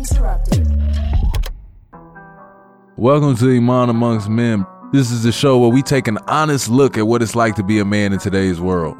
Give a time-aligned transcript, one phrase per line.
[0.00, 0.66] Uninterrupted.
[2.96, 4.64] Welcome to Iman Amongst Men.
[4.92, 7.62] This is the show where we take an honest look at what it's like to
[7.62, 8.96] be a man in today's world.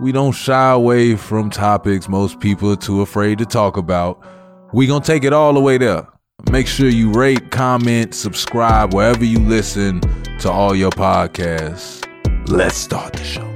[0.00, 4.24] We don't shy away from topics most people are too afraid to talk about.
[4.72, 6.06] We gonna take it all the way there.
[6.50, 10.00] Make sure you rate, comment, subscribe wherever you listen
[10.38, 12.08] to all your podcasts.
[12.48, 13.51] Let's start the show.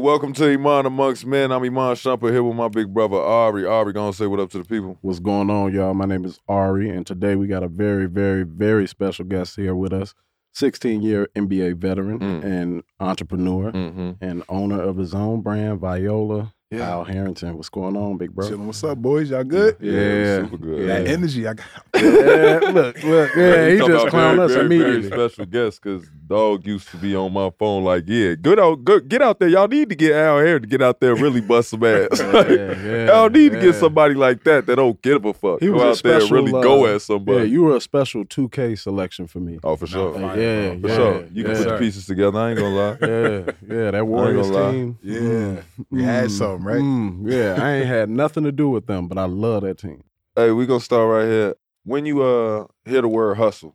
[0.00, 1.52] Welcome to Iman Amongst Men.
[1.52, 3.66] I'm Iman Shumpert here with my big brother Ari.
[3.66, 4.96] Ari, gonna say what up to the people.
[5.02, 5.92] What's going on, y'all?
[5.94, 9.74] My name is Ari, and today we got a very, very, very special guest here
[9.74, 10.14] with us.
[10.52, 12.44] 16 year NBA veteran Mm.
[12.44, 14.10] and entrepreneur Mm-hmm.
[14.24, 16.54] and owner of his own brand, Viola.
[16.72, 16.88] Yeah.
[16.88, 17.56] Al Harrington.
[17.56, 18.48] What's going on, big bro?
[18.48, 18.68] Chilling.
[18.68, 19.30] What's up, boys?
[19.30, 19.76] Y'all good?
[19.80, 20.42] Yeah.
[20.42, 20.88] super good.
[20.88, 21.66] That energy I got.
[21.96, 25.08] yeah, look, look, yeah, he talk just about clowned very, us very, immediately.
[25.08, 28.84] Very special guest because dog used to be on my phone like, yeah, good out,
[28.84, 29.48] good, get out there.
[29.48, 32.20] Y'all need to get Al here to get out there and really bust some ass.
[32.30, 35.58] Like, yeah, Y'all need to get somebody like that that don't give a fuck.
[35.58, 37.38] He go was a out there and special, really go uh, at somebody.
[37.38, 39.58] Yeah, you were a special 2K selection for me.
[39.64, 40.14] oh, for sure.
[40.14, 41.24] Fine, yeah, for yeah, sure.
[41.32, 41.58] You can yeah.
[41.58, 42.38] put the pieces together.
[42.38, 42.96] I ain't gonna lie.
[43.00, 44.98] Yeah, yeah, that Warriors team.
[45.02, 45.62] Yeah.
[45.90, 46.82] We had Mm, something, right?
[46.82, 50.02] mm, yeah, I ain't had nothing to do with them, but I love that team.
[50.36, 51.54] Hey, we gonna start right here.
[51.84, 53.74] When you uh hear the word hustle,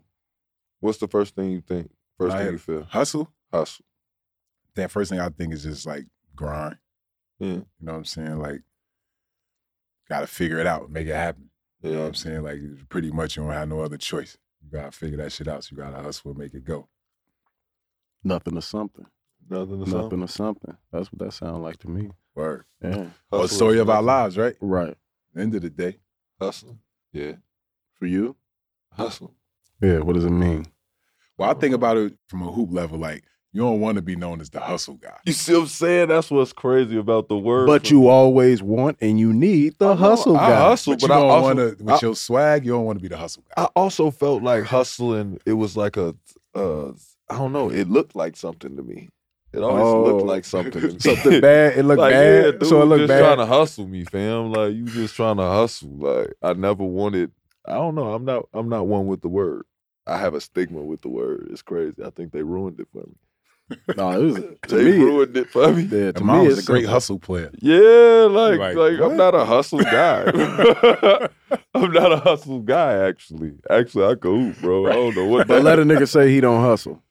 [0.79, 1.91] what's the first thing you think?
[2.17, 2.83] First When thing you feel?
[2.83, 3.31] Hustle.
[3.51, 3.85] Hustle.
[4.75, 6.77] That first thing I think is just like grind.
[7.39, 7.47] Yeah.
[7.47, 8.37] You know what I'm saying?
[8.39, 8.61] Like,
[10.09, 11.49] gotta figure it out, make it happen.
[11.81, 12.07] You know what Yeah.
[12.07, 12.43] I'm saying?
[12.43, 14.37] Like, pretty much you don't have no other choice.
[14.63, 15.63] You gotta figure that shit out.
[15.63, 16.87] So you gotta hustle and make it go.
[18.23, 19.05] Nothing or something.
[19.49, 20.21] Nothing to Nothing something.
[20.21, 20.77] to something.
[20.91, 22.09] That's what that sounds like to me.
[22.35, 22.65] Word.
[22.83, 23.05] Yeah.
[23.31, 24.55] Well, the story is of our lives, right?
[24.61, 24.95] Right.
[25.37, 25.97] End of the day.
[26.39, 26.77] Hustle.
[27.13, 27.33] Yeah.
[27.93, 28.35] For you?
[28.91, 29.33] Hustle.
[29.81, 29.99] Yeah.
[29.99, 30.67] What does it mean?
[31.37, 32.97] Well, I think about it from a hoop level.
[32.99, 35.17] Like, you don't want to be known as the hustle guy.
[35.25, 36.07] You see what I'm saying?
[36.09, 37.67] That's what's crazy about the word.
[37.67, 40.55] But you always want and you need the I know, hustle I guy.
[40.59, 42.99] hustle, But, but, you I don't want to, with I, your swag, you don't want
[42.99, 43.63] to be the hustle guy.
[43.63, 45.39] I also felt like hustling.
[45.45, 46.13] It was like a,
[46.53, 46.89] uh,
[47.29, 47.69] I don't know.
[47.69, 49.09] It looked like something to me.
[49.55, 50.03] It always Oh.
[50.03, 50.99] looked like something.
[50.99, 51.77] Something bad.
[51.77, 52.43] It looked like, bad.
[52.45, 53.19] Yeah, dude, so it looked just bad.
[53.19, 54.51] trying to hustle me, fam.
[54.51, 55.89] Like you just trying to hustle.
[55.97, 57.31] Like I never wanted.
[57.67, 58.13] I don't know.
[58.13, 58.47] I'm not.
[58.53, 59.63] I'm not one with the word.
[60.07, 61.47] I have a stigma with the word.
[61.51, 62.03] It's crazy.
[62.03, 63.15] I think they ruined it for me.
[63.97, 64.35] no, it was,
[64.67, 65.83] to they me, ruined it for me.
[65.83, 66.93] yeah, to me, it's a great simple.
[66.93, 67.49] hustle player.
[67.59, 68.99] Yeah, like Like, like.
[69.01, 70.25] I'm not a hustle guy.
[71.73, 72.93] I'm not a hustle guy.
[73.07, 74.85] Actually, actually, I go hoop, bro.
[74.87, 75.47] I don't know what.
[75.47, 77.01] But let a nigga say he don't hustle.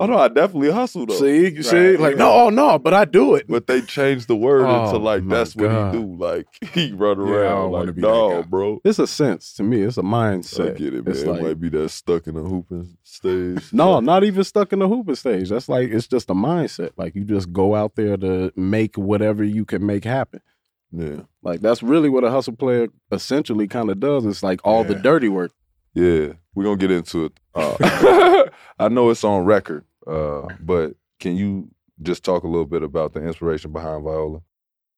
[0.00, 1.14] Oh no, I definitely hustle though.
[1.14, 2.18] See, you see, like yeah.
[2.18, 3.46] no, oh no, but I do it.
[3.48, 5.94] But they changed the word into Oh, like my that's what God.
[5.94, 6.16] he do.
[6.16, 8.42] Like he run Yeah, I around wanna like guy.
[8.48, 8.80] bro.
[8.84, 9.82] It's a sense to me.
[9.82, 10.74] It's a mindset.
[10.74, 11.14] I get it, man.
[11.14, 13.72] It's it might be that stuck in a hooping stage.
[13.72, 15.50] No, not even stuck in the hooping stage.
[15.50, 16.90] That's like it's just a mindset.
[16.96, 20.40] Like you just go out there to make whatever you can make happen.
[20.92, 24.26] Yeah, Like that's really what a hustle player essentially kind of does.
[24.26, 25.52] It's like all the dirty work.
[25.94, 26.32] yeah.
[26.52, 27.32] We're gonna get into it.
[27.54, 27.76] Uh,
[28.80, 31.70] I know it's on record, uh, but can you
[32.02, 34.40] just talk a little bit about the inspiration behind Viola?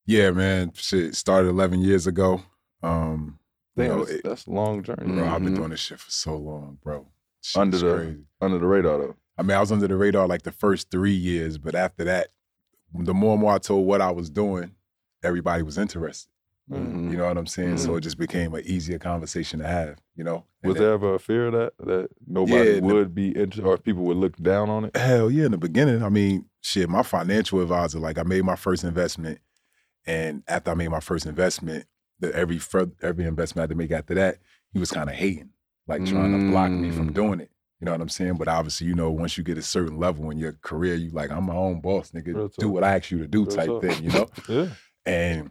[0.06, 0.72] Yeah, man.
[0.74, 2.40] Shit started 11 years ago.
[2.82, 3.38] Um,
[3.76, 5.06] you know, that's, it- that's a long journey.
[5.14, 5.56] bro, I've been Mhm.
[5.56, 7.06] doing this shit for so long, bro.
[7.40, 8.24] Shit Under the- crazy.
[8.40, 9.16] Under the radar though.
[9.38, 12.28] I mean, I was under the radar like the first three years, but after that,
[12.94, 14.72] the more and more I told what I was doing,
[15.22, 16.30] everybody was interested.
[16.72, 17.10] Mm-hmm.
[17.10, 17.78] You know what I'm saying?
[17.78, 19.98] So it just became an easier conversation to have.
[20.16, 20.44] You know?
[20.62, 23.28] And Was then- there ever a fear of that that nobody Yeah, the- would be
[23.30, 24.96] interested or people would look down on it?
[24.96, 26.02] Hell yeah, in the beginning.
[26.02, 29.38] I mean, shit, my financial advisor, like I made my first investment.
[30.06, 31.86] And after I made my first investment,
[32.20, 32.60] the every
[33.02, 34.38] every investment I had to make after that,
[34.72, 35.50] he was kind of hating,
[35.86, 37.14] like trying to block me from Mm.
[37.14, 37.50] doing it.
[37.80, 38.34] You know what I'm saying?
[38.34, 41.30] But obviously, you know, once you get a certain level in your career, you like,
[41.32, 42.28] I'm my own boss, nigga.
[42.34, 42.72] Real Do talk.
[42.72, 43.82] what I ask you to do, Real type talk.
[43.82, 44.28] thing, you know?
[44.48, 44.68] Yeah.
[45.04, 45.50] And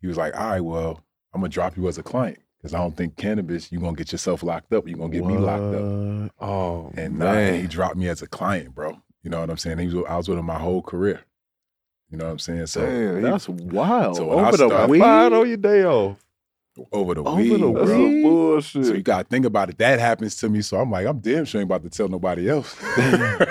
[0.00, 1.00] he was like, all right, well,
[1.34, 2.38] I'm gonna drop you as a client.
[2.62, 4.88] Cause I don't think cannabis, you're gonna get yourself locked up.
[4.88, 6.32] You're gonna get me locked up.
[6.40, 9.00] Oh And nah, man, he dropped me as a client, bro.
[9.22, 9.78] You know what I'm saying?
[9.78, 11.20] He was, I was with him my whole career.
[12.10, 12.66] You know what I'm saying?
[12.66, 14.16] So Damn, he- That's wild.
[14.16, 15.00] So I Over the started- weed.
[15.02, 16.16] on your day off.
[16.92, 17.72] over the Over weed, the bro.
[17.74, 18.22] That's weed?
[18.22, 18.86] bullshit.
[18.86, 19.78] So you gotta think about it.
[19.78, 20.60] That happens to me.
[20.62, 22.74] So I'm like, I'm damn sure ain't about to tell nobody else.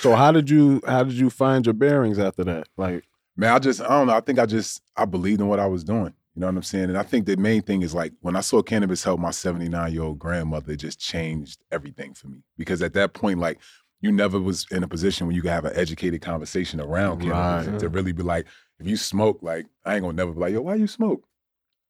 [0.00, 2.68] So how did you how did you find your bearings after that?
[2.78, 3.04] Like
[3.40, 4.12] Man, I just I don't know.
[4.12, 6.12] I think I just I believed in what I was doing.
[6.34, 6.84] You know what I'm saying?
[6.84, 9.92] And I think the main thing is like when I saw cannabis help my 79
[9.92, 12.42] year old grandmother, it just changed everything for me.
[12.58, 13.58] Because at that point, like
[14.02, 17.66] you never was in a position where you could have an educated conversation around cannabis
[17.66, 17.78] Right.
[17.78, 18.46] to really be like,
[18.78, 21.24] if you smoke, like I ain't gonna never be like, yo, why you smoke?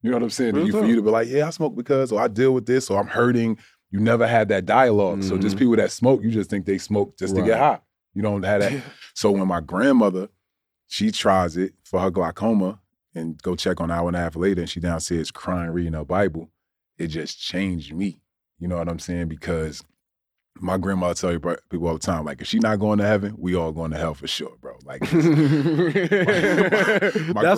[0.03, 0.55] You know what I'm saying?
[0.55, 2.91] You, for you to be like, yeah, I smoke because, or I deal with this,
[2.91, 3.59] or I'm hurting.
[3.91, 5.59] You never had that dialog So just Mhm.
[5.59, 7.81] people that smoke, you just think they smoke just to get high.
[8.15, 8.85] You don't have that.
[9.15, 10.29] so when my grandmother,
[10.91, 12.81] she tries it for her glaucoma
[13.15, 15.93] and go check on an hour and a half later and she downstairs crying, reading
[15.93, 16.51] her Bible,
[16.99, 18.21] it just changed me.
[18.59, 19.29] You know what I'm saying?
[19.29, 19.83] Because
[20.59, 23.37] my grandma tell you people all the time, like if she not going to heaven,
[23.39, 24.77] we all going to hell for sure, bro.
[24.85, 25.15] Like That's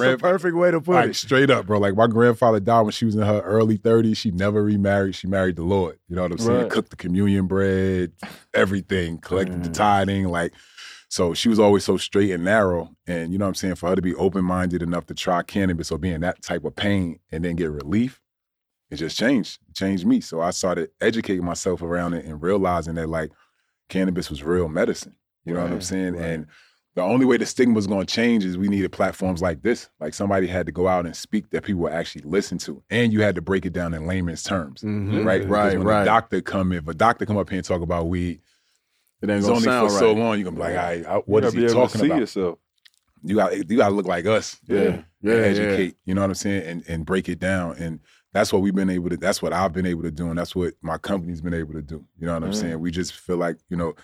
[0.03, 1.17] the perfect way to put like it.
[1.17, 1.79] straight up, bro.
[1.79, 4.17] Like my grandfather died when she was in her early 30s.
[4.19, 5.15] She never remarried.
[5.15, 5.99] She married the Lord.
[6.09, 6.63] You know what I'm saying?
[6.63, 6.71] Right.
[6.71, 8.13] Cooked the communion bread,
[8.55, 9.75] everything, collected the Mm.
[9.75, 10.53] tithing, like
[11.13, 12.89] so she was always so straight and narrow.
[13.07, 13.75] And you know what I'm saying?
[13.75, 16.75] For her to be open-minded enough to try cannabis or be in that type of
[16.75, 18.19] pain and then get relief,
[18.91, 19.59] it just changed.
[19.69, 20.23] It changed me.
[20.23, 23.31] So I started educating myself around it and realizing that like
[23.91, 25.15] cannabis was real medicine.
[25.45, 26.15] You know what I'm saying?
[26.15, 26.25] right.
[26.25, 26.47] And
[26.95, 29.91] the only way the stigma was going to change is we needed platforms like this.
[30.01, 33.13] Like somebody had to go out and speak that people would actually listen to, and
[33.13, 35.27] you had to break it down in layman's terms, Mhm.
[35.27, 35.47] right?
[35.47, 36.03] Right, when right.
[36.03, 38.41] A doctor come in, if a doctor come up here and talk about weed,
[39.23, 39.99] It ain't it's gonna only for sound right.
[39.99, 40.39] so long.
[40.39, 41.75] You're gonna be like, all right, I- what you is gotta he be able to
[41.87, 42.19] talking see about?
[42.21, 42.59] yourself.
[43.25, 45.41] You got you got to look like us, Yeah, and yeah, yeah.
[45.43, 45.97] educate.
[46.05, 47.77] You know what I'm saying, and and break it down.
[47.79, 48.01] And
[48.33, 49.17] that's what we've been able to.
[49.17, 51.83] That's what I've been able to do, and that's what my company's been able to
[51.83, 52.05] do.
[52.19, 52.55] You know what I'm Mm.
[52.57, 52.81] saying?
[52.81, 53.95] We just feel like you know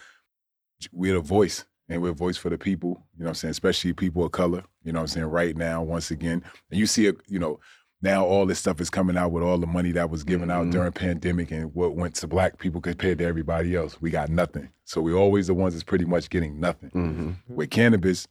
[0.92, 2.90] we're a voice, and we're a voice for the people.
[3.16, 3.50] You know what I'm saying?
[3.50, 4.62] Especially people of color.
[4.84, 5.26] You know what I'm saying?
[5.26, 7.16] Right now, once again, and you see it.
[7.26, 7.58] You know.
[8.00, 10.66] Now all this stuff is coming out with all the money that was given out
[10.66, 10.72] Mhm.
[10.72, 14.00] during pandemic and what went to black people compared to everybody else.
[14.00, 14.68] We got nothing.
[14.84, 17.36] So we're always the ones that's pretty much getting nothing Mhm.
[17.48, 18.28] with cannabis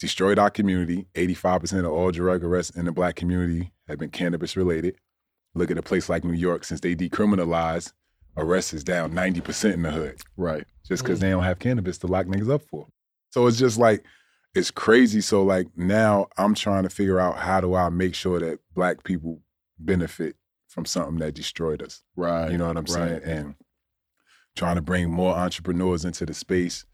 [0.00, 1.06] destroyed our community.
[1.14, 4.96] 85% of all drug arrests in the black community have been cannabis related.
[5.54, 7.92] Look at a place like New York, since they decriminalized,
[8.36, 10.64] arrests is down 90% in the hood Right.
[10.88, 12.88] just because they don't have cannabis to lock niggas up for.
[13.30, 14.02] So it's just like,
[14.54, 15.20] it's crazy.
[15.20, 19.04] So like now I'm trying to figure out how do I make sure that black
[19.04, 19.40] people
[19.78, 20.36] benefit
[20.68, 22.02] from something that destroyed us.
[22.16, 22.50] Right.
[22.50, 23.22] You know what I'm saying?
[23.24, 23.54] And
[24.56, 26.84] trying to bring more entrepreneurs into the space.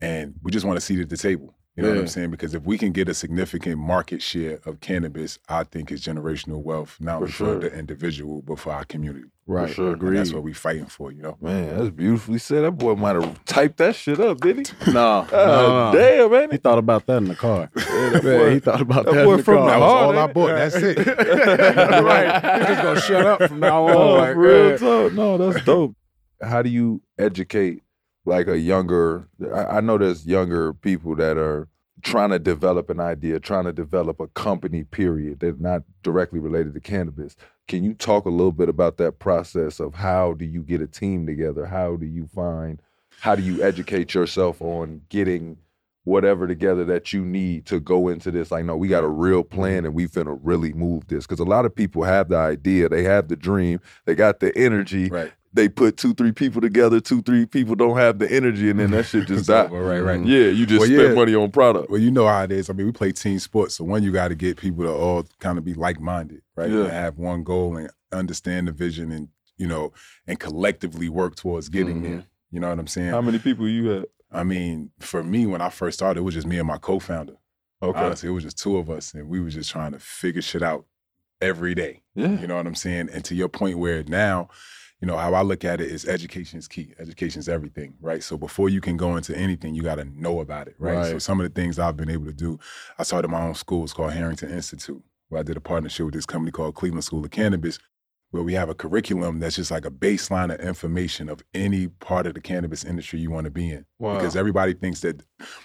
[0.00, 1.54] And we just want to see it at the table.
[1.76, 2.30] You know what I'm saying?
[2.30, 6.62] Because if we can get a significant market share of cannabis, I think it's generational
[6.62, 7.54] wealth, not only sure.
[7.54, 9.28] for the individual, but for our community.
[9.48, 9.74] Right.
[9.74, 9.86] sure.
[9.88, 10.18] And Agreed.
[10.18, 11.36] that's what we're fighting for, you know?
[11.40, 12.62] Man, that's beautifully said.
[12.62, 14.92] That boy might have typed that shit up, did he?
[14.92, 15.98] no, God no, no.
[15.98, 16.50] damn, man.
[16.52, 17.68] He thought about that in the car.
[17.74, 19.64] that boy- he thought about that that, boy in the from car.
[19.66, 20.34] the That was all I it?
[20.34, 20.46] bought.
[20.46, 20.96] That's it.
[22.04, 22.58] right.
[22.60, 23.96] He's just gonna shut up from now on.
[23.96, 24.76] Oh, like, real yeah.
[24.76, 25.12] talk.
[25.12, 25.96] No, that's dope.
[26.40, 27.82] How do you educate
[28.24, 29.28] like a younger?
[29.52, 31.68] I, I know there's younger people that are
[32.02, 34.84] trying to develop an idea, trying to develop a company.
[34.84, 35.40] Period.
[35.40, 37.36] They're not directly related to cannabis.
[37.66, 40.86] Can you talk a little bit about that process of how do you get a
[40.86, 41.66] team together?
[41.66, 42.80] How do you find?
[43.20, 45.58] How do you educate yourself on getting?
[46.04, 48.50] whatever together that you need to go into this.
[48.50, 51.26] Like, no, we got a real plan and we finna really move this.
[51.26, 54.56] Because a lot of people have the idea, they have the dream, they got the
[54.56, 55.08] energy.
[55.08, 55.32] Right.
[55.54, 58.90] They put two, three people together, two, three people don't have the energy, and then
[58.90, 59.64] that shit just It's die.
[59.66, 60.20] over, right, right.
[60.26, 61.14] Yeah, you just Well, spend yeah.
[61.14, 61.90] money on product.
[61.90, 62.68] Well, you know how it is.
[62.68, 65.24] I mean, we play team sports, so one, you got to get people to all
[65.38, 66.68] kind of be like minded, right?
[66.70, 66.80] Yeah.
[66.82, 69.92] And have one goal and understand the vision, and you know,
[70.26, 72.02] and collectively work towards getting Mhm.
[72.02, 72.24] there.
[72.50, 73.10] You know what I'm saying?
[73.10, 74.04] How many people you had?
[74.32, 77.34] I mean, for me, when I first started, it was just me and my co-founder.
[77.80, 77.98] Okay.
[78.00, 80.62] Honestly, it was just two of us, and we were just trying to figure shit
[80.62, 80.86] out
[81.40, 82.02] every day.
[82.16, 82.40] Yeah.
[82.40, 83.10] You know what I'm saying?
[83.12, 84.48] And to your point, where now,
[85.04, 86.94] you know, how I look at it is education is key.
[86.98, 88.22] Education is everything, right?
[88.22, 91.04] So before you can go into anything, you got to know about it, right?
[91.04, 92.58] So some of the things I've been able to do,
[92.98, 93.84] I started my own school.
[93.84, 97.22] It's called Harrington Institute, where I did a partnership with this company called Cleveland School
[97.22, 97.78] of Cannabis,
[98.30, 102.26] where we have a curriculum that's just like a baseline of information of any part
[102.26, 103.84] of the cannabis industry you want to be in.
[103.98, 104.14] Wow.
[104.14, 105.22] Because everybody thinks that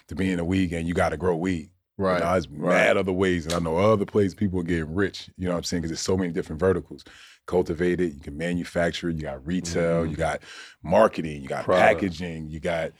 [0.10, 1.70] to be in a weed game, you got to grow weed.
[2.00, 2.18] Right.
[2.20, 5.30] You know, there's mad other ways, and I know other places people are getting rich.
[5.38, 5.82] You know what I'm saying?
[5.82, 7.04] Because there's so many different verticals.
[7.46, 10.12] Cultivated, you can manufacture you got retail, Mhm.
[10.12, 10.42] you got
[10.84, 12.00] marketing, you got Product.
[12.02, 12.92] packaging, you got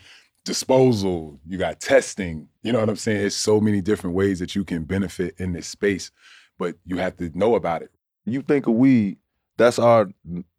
[0.46, 2.48] disposal, you got testing.
[2.64, 3.26] You know what I'm saying?
[3.26, 6.12] It's so many different ways that you can benefit in this space,
[6.58, 7.92] but you have to know about it.
[8.26, 9.18] you think of weed,
[9.60, 10.08] that's our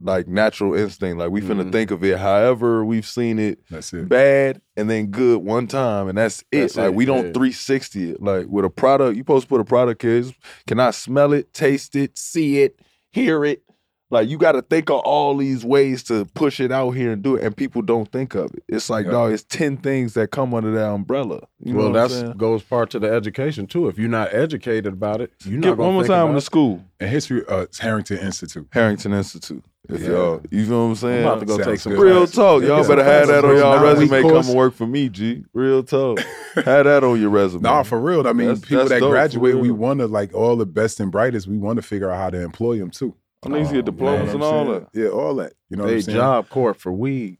[0.00, 1.18] like natural instinct.
[1.18, 1.72] Like we finna Mhm.
[1.72, 4.08] think of it however we've seen it That's it.
[4.08, 6.60] bad and then good one time, and that's it.
[6.60, 7.32] That's like it, we don't yeah.
[7.32, 8.22] 360 it.
[8.22, 10.18] Like with a product, you supposed to put a product here.
[10.18, 10.32] it's-
[10.68, 12.78] Can I smell it, taste it, see it,
[13.10, 13.62] hear it?
[14.10, 17.22] Like you got to think of all these ways to push it out here and
[17.22, 18.64] do it, and people don't think of it.
[18.68, 19.12] It's like, Yeah.
[19.12, 21.40] dog, it's ten things that come under that umbrella.
[21.62, 23.86] You well, that's goes part to the education too.
[23.88, 26.82] If you're not educated about it, you're not Get one more time in the school,
[26.98, 28.66] And history, uh, it's Harrington Institute.
[28.72, 29.62] Harrington Institute.
[29.88, 30.08] If Yeah.
[30.10, 31.20] y'all, you know what I'm saying?
[31.26, 31.92] I'm about to go Sounds take some.
[31.94, 32.34] Real classes.
[32.34, 34.22] talk, y'all Yeah, better have that on y'all resume.
[34.22, 34.32] course.
[34.46, 35.44] Come and work for me, G.
[35.52, 36.18] Real talk.
[36.54, 37.62] have that on your resume.
[37.62, 38.26] Nah, for real.
[38.26, 41.00] I mean, That's- people that's that dope, graduate, we want to like all the best
[41.00, 41.46] and brightest.
[41.48, 43.14] We want to figure out how to employ them too.
[43.44, 44.88] I need to get diplomas what and all that.
[44.92, 45.54] Yeah, all that.
[45.70, 46.18] You know what They I'm saying?
[46.18, 47.38] job court for weed.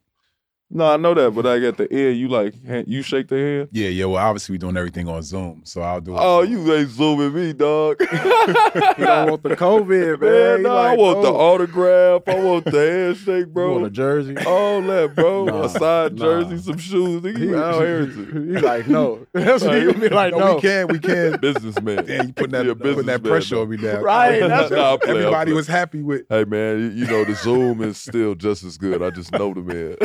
[0.73, 3.37] No, I know that, but like at the end, you like hand- you shake the
[3.37, 3.69] hand.
[3.73, 4.05] Yeah, yeah.
[4.05, 6.19] Well, obviously we doing everything on Zoom, so I'll do it.
[6.21, 8.01] Oh, you ain't zooming me, dog.
[8.11, 10.31] He don't want the COVID, man.
[10.41, 11.37] Man, no, like, I want the oh.
[11.37, 12.23] autograph.
[12.27, 13.73] I want the handshake, You bro.
[13.73, 14.37] want a jersey?
[14.47, 15.45] All that, bro.
[15.47, 16.25] Nah, a side nah.
[16.25, 17.23] jersey, some shoes.
[17.23, 18.07] Nigga, you out here.
[18.07, 19.27] He like, no.
[19.33, 20.55] That's what he be like, no, no.
[20.57, 21.39] we can, we can.
[21.41, 22.05] Businessman.
[22.05, 23.63] Damn, you putting that, Yeah, putting that pressure though.
[23.63, 24.01] on me now.
[24.01, 26.23] Right, that's- Nah, I play, Everybody was happy with.
[26.29, 29.03] Hey man, you, you know the Zoom is still just as good.
[29.03, 29.97] I just know the man.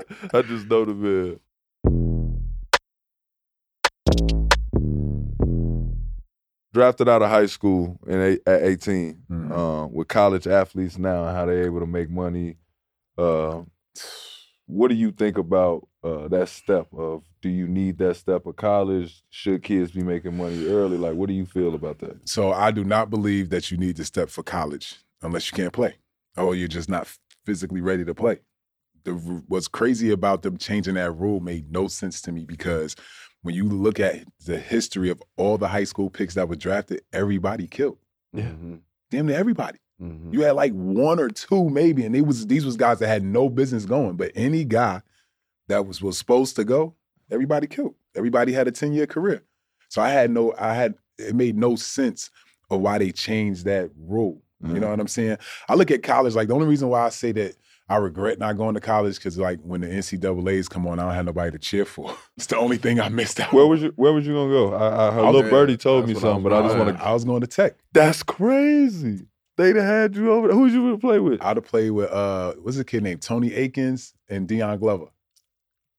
[0.34, 1.38] I just know the man.
[6.72, 9.52] Drafted out of high school in eight, at 18 Mhm.
[9.52, 12.56] uh, with college athletes now and how they're able to make money.
[13.18, 13.62] Uh,
[14.66, 18.56] what do you think about uh, that step of do you need that step of
[18.56, 19.22] college?
[19.28, 20.96] Should kids be making money early?
[20.96, 22.26] Like, what do you feel about that?
[22.26, 25.72] So I do not believe that you need to step for college unless you can't
[25.74, 25.96] play,
[26.38, 27.06] or you're just not
[27.44, 28.40] physically ready to play.
[29.04, 29.12] The,
[29.48, 32.94] what's crazy about them changing that rule made no sense to me because
[33.42, 37.02] when you look at the history of all the high school picks that were drafted,
[37.12, 37.98] everybody killed.
[38.32, 38.52] Yeah.
[39.10, 39.78] Damn near everybody.
[40.00, 40.32] Mhm.
[40.32, 43.24] You had like one or two maybe, and they was these was guys that had
[43.24, 44.16] no business going.
[44.16, 45.02] But any guy
[45.68, 46.94] that was was supposed to go,
[47.30, 47.94] everybody killed.
[48.16, 49.42] Everybody had a ten year career.
[49.88, 52.30] So I had no, I had it made no sense
[52.70, 54.40] of why they changed that rule.
[54.64, 55.38] You know what I'm saying?
[55.68, 57.56] I look at college like the only reason why I say that
[57.92, 61.14] I regret not going to college because like when the NCAA's come on, I don't
[61.14, 62.14] have nobody to cheer for.
[62.38, 63.52] It's the only thing I missed out.
[63.52, 63.92] Where was you?
[63.96, 64.72] Where was you gonna go?
[64.74, 66.66] I, I heard I was- little birdie told me that's what something, was but I
[66.66, 67.04] just want to.
[67.04, 67.76] I was going to Tech.
[67.92, 69.26] That's crazy.
[69.58, 70.48] They'd have had you over.
[70.48, 70.56] there.
[70.56, 71.42] Who'd you play with?
[71.42, 75.06] I'd have played with uh, what's a kid named Tony Akins and Dion Glover.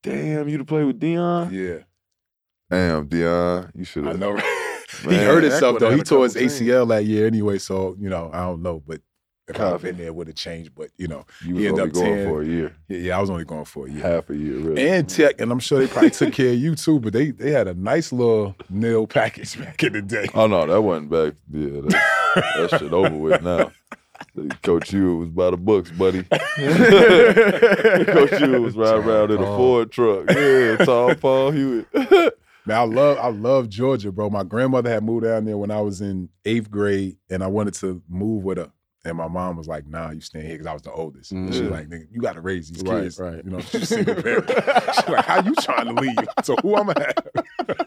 [0.02, 1.54] Damn, you to play with Dion.
[1.54, 1.78] Yeah.
[2.70, 4.18] Damn, Dion, you should I have.
[4.18, 4.32] know.
[4.32, 4.80] right?
[5.02, 5.90] he Man, hurt himself though.
[5.94, 6.60] He a tore his couple teams.
[6.60, 9.00] ACL that year anyway, so you know I don't know, but
[9.48, 10.74] if I'd been there, would have changed.
[10.74, 12.28] But you know, You He ended up going 10.
[12.28, 14.02] for a year, yeah, yeah, I was only going for a year.
[14.02, 14.88] half a year, really.
[14.88, 17.00] And Tech, and I'm sure they probably took care of you too.
[17.00, 20.26] But they they had a nice little NIL package back in the day.
[20.34, 21.34] oh no, that wasn't back.
[21.52, 23.70] Yeah, that, that shit over with now.
[24.62, 26.22] Coach you was by the books, buddy.
[28.04, 29.44] Coach you was riding around in a.
[29.44, 30.30] Ford truck.
[30.30, 31.86] Yeah, tall Paul Hewitt.
[32.66, 34.30] Man, I love I love Georgia, bro.
[34.30, 37.74] My grandmother had moved down there when I was in eighth grade, and I wanted
[37.74, 38.70] to move with her.
[39.06, 41.52] And my mom was like, "Nah, you staying here because I was the oldest." And
[41.52, 41.70] she's Mhm.
[41.70, 43.44] like, "Nigga, you got to raise these Right, kids, right.
[43.44, 44.48] You know, she's single parent.
[44.94, 46.16] she's like, "How you trying to leave?
[46.42, 47.00] So who I'm gonna
[47.66, 47.86] have?"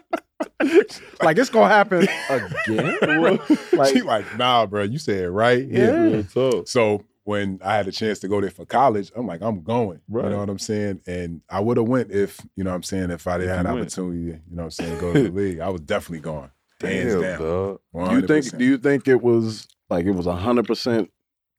[1.22, 3.38] Like it's gonna happen again.
[3.72, 5.90] Like- she like, "Nah, bro, you said it right." Yeah.
[6.02, 6.68] Real talk.
[6.68, 10.00] So when I had a chance to go there for college, I'm like, I'm going.
[10.08, 10.24] Right.
[10.24, 11.00] You know what I'm saying?
[11.06, 13.66] And I would have went if, you know what I'm saying, if I didn't have
[13.66, 13.80] an went.
[13.86, 15.60] opportunity, you know what I'm saying, go to the league.
[15.60, 16.50] I was definitely going.
[16.80, 17.38] Hands Damn, down.
[17.40, 17.80] dog.
[18.10, 18.56] Do you think?
[18.58, 21.10] Do you think it was like it was hundred percent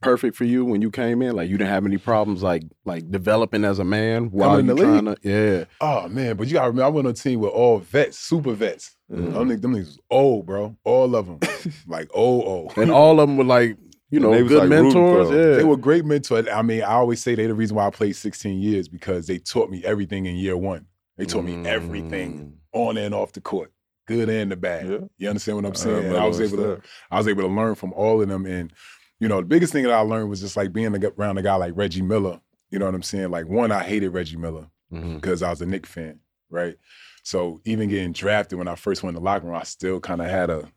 [0.02, 1.36] perfect for you when you came in?
[1.36, 5.06] Like you didn't have any problems like like developing as a man while you trying
[5.06, 5.66] to yeah.
[5.82, 8.54] Oh man, but you gotta remember, I went on a team with all vets, super
[8.54, 8.96] vets.
[9.12, 9.34] Mhm.
[9.34, 10.76] Them, niggas, them niggas was old, bro.
[10.84, 11.40] All of them,
[11.88, 12.78] like old, old.
[12.78, 13.78] And all of them were like
[14.12, 15.30] you know they good like, mentors.
[15.30, 16.48] Yeah, They were great mentors.
[16.48, 19.38] I mean, I always say they're the reason why I played 16 years because they
[19.38, 20.86] taught me everything in year one.
[21.18, 23.72] They taught me everything on and off the court,
[24.10, 24.90] good and the bad.
[24.90, 24.98] Yeah.
[25.18, 25.96] You understand what I'm saying?
[25.96, 26.82] Remember I was able to.
[27.12, 28.46] I was able to learn from all of them.
[28.46, 28.74] And,
[29.20, 31.56] you know, the biggest thing that I learned was just like being around a guy
[31.56, 32.42] like Reggie Miller.
[32.72, 33.32] You know what I'm saying?
[33.32, 35.16] Like, one, I hated Reggie Miller mm-hmm.
[35.16, 36.76] because I was a Knick fan, right?
[37.24, 40.22] So even getting drafted when I first went to the locker room, I still kind
[40.22, 40.70] of had a,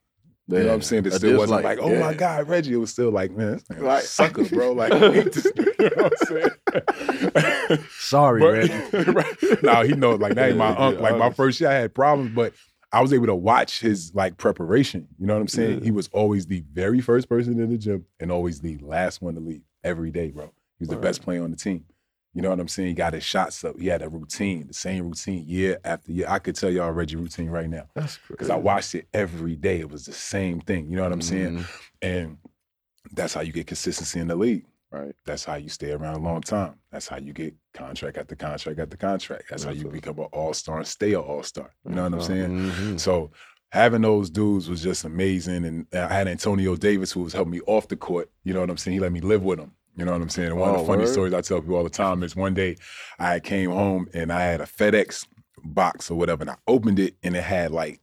[0.49, 1.07] you know what I'm saying?
[1.07, 2.15] It still wasn't dislike, like, oh my.
[2.15, 2.75] God, Reggie.
[2.75, 4.73] It was still like, man, this nigga a sucker, bro.
[4.75, 5.47] Like, hate this.
[5.57, 6.27] You know what I'm
[7.69, 7.85] saying?
[7.99, 9.11] Sorry, Reggie.
[9.13, 9.63] right.
[9.63, 11.03] No, he knows like that ain't my Yeah, uncle.
[11.03, 12.53] yeah, Like my first year I had problems, but
[12.93, 15.09] I was able to watch his like preparation.
[15.19, 15.79] You know what I'm saying?
[15.79, 15.85] Yeah.
[15.85, 19.35] He was always the very first person in the gym and always the last one
[19.35, 20.45] to leave every day, bro.
[20.47, 21.03] He was the Right.
[21.03, 21.85] best player on the team.
[22.35, 22.89] You know what I'm saying?
[22.89, 23.79] He got his shots up.
[23.79, 26.27] He had a routine, the same routine year after year.
[26.29, 29.81] I could tell y'all Reggie routine right now That's because I watched it every day.
[29.81, 30.89] It was the same thing.
[30.91, 31.59] You know what I'm saying?
[31.59, 31.67] Mhm.
[32.01, 32.39] And
[33.13, 34.65] that's how you get consistency in the league.
[34.93, 35.15] Right.
[35.25, 36.75] That's how you stay around a long time.
[36.91, 39.45] That's how you get contract after contract after contract.
[39.49, 41.71] That's how you become an all star and stay an all star.
[41.89, 42.27] You know what I'm Mhm.
[42.27, 42.51] saying?
[42.51, 43.01] Mhm.
[43.01, 43.31] So
[43.71, 45.65] having those dudes was just amazing.
[45.65, 48.31] And I had Antonio Davis who was helping me off the court.
[48.45, 48.93] You know what I'm saying?
[48.95, 49.73] He let me live with him.
[49.97, 50.55] You know what I'm saying?
[50.57, 51.09] One of Oh, the funny word?
[51.13, 52.77] stories I tell people all the time is one day
[53.19, 55.27] I came home and I had a FedEx
[55.65, 58.01] box or whatever, and I opened it and it had like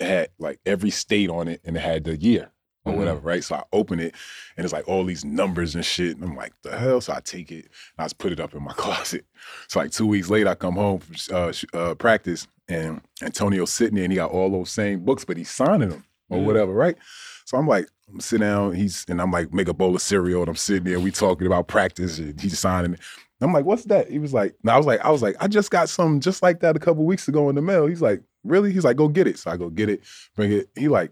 [0.00, 2.50] it had like every state on it and it had the year
[2.84, 2.96] or Mhm.
[2.96, 3.44] whatever, right?
[3.44, 4.14] So I open it
[4.56, 6.16] and it's like all these numbers and shit.
[6.16, 7.00] And I'm like, the hell?
[7.00, 9.24] So I take it and I just put it up in my closet.
[9.68, 13.94] So like two weeks later, I come home from uh, uh, practice and Antonio's sitting
[13.94, 16.46] there and he got all those same books, but he's signing them or Yeah.
[16.46, 16.96] whatever, right?
[17.44, 20.40] So I'm like, I'm sitting down, he's and I'm like, make a bowl of cereal,
[20.42, 23.00] and I'm sitting there, we talking about practice, and he's signing it.
[23.40, 24.08] I'm like, what's that?
[24.10, 26.42] He was like, no, I was like, I was like, I just got something just
[26.42, 27.86] like that a couple weeks ago in the mail.
[27.86, 28.70] He's like, really?
[28.70, 29.38] He's like, go get it.
[29.38, 30.02] So I go get it,
[30.36, 30.68] bring it.
[30.76, 31.10] He like,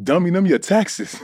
[0.00, 1.20] dummy them your taxes.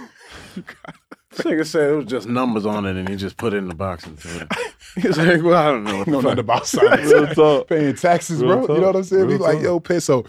[1.30, 3.68] This nigga said it was just numbers on it, and he just put it in
[3.68, 4.48] the box and threw it.
[4.96, 5.98] He's like, well, I don't know.
[5.98, 7.06] What the know nothing about signing.
[7.06, 7.68] Real talk.
[7.68, 8.74] paying taxes, Real bro.
[8.76, 9.22] You know what I'm saying?
[9.22, 9.28] talk.
[9.28, 10.00] Be Real like, yo, pay.
[10.00, 10.24] So,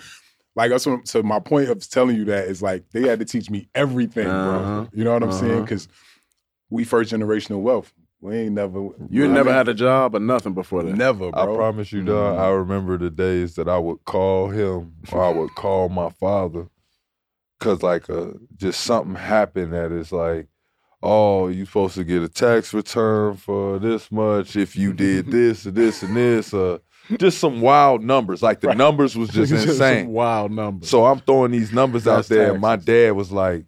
[0.56, 3.26] like, that's what, so my point of telling you that is like they had to
[3.26, 4.60] teach me everything, Uh-huh.
[4.82, 4.90] bro.
[4.94, 5.52] You know what I'm saying?
[5.54, 5.62] Uh-huh.
[5.62, 5.88] Because
[6.70, 7.94] we first generational wealth.
[8.22, 8.90] We ain't never.
[9.10, 10.94] You I never mean, had a job or nothing before that.
[10.96, 12.38] never, I promise you, dog.
[12.38, 12.42] Mhm.
[12.42, 16.68] I remember the days that I would call him or I would call my father,
[17.60, 20.48] cause like uh, just something happened that is like,
[21.04, 25.66] oh, you supposed to get a tax return for this much if you did this
[25.66, 26.78] and this and this, uh,
[27.18, 28.42] just some wild numbers.
[28.44, 28.78] Like the Right.
[28.78, 30.08] numbers was just Some insane.
[30.10, 30.90] wild numbers.
[30.90, 33.66] So I'm throwing these numbers out there, and my dad was like,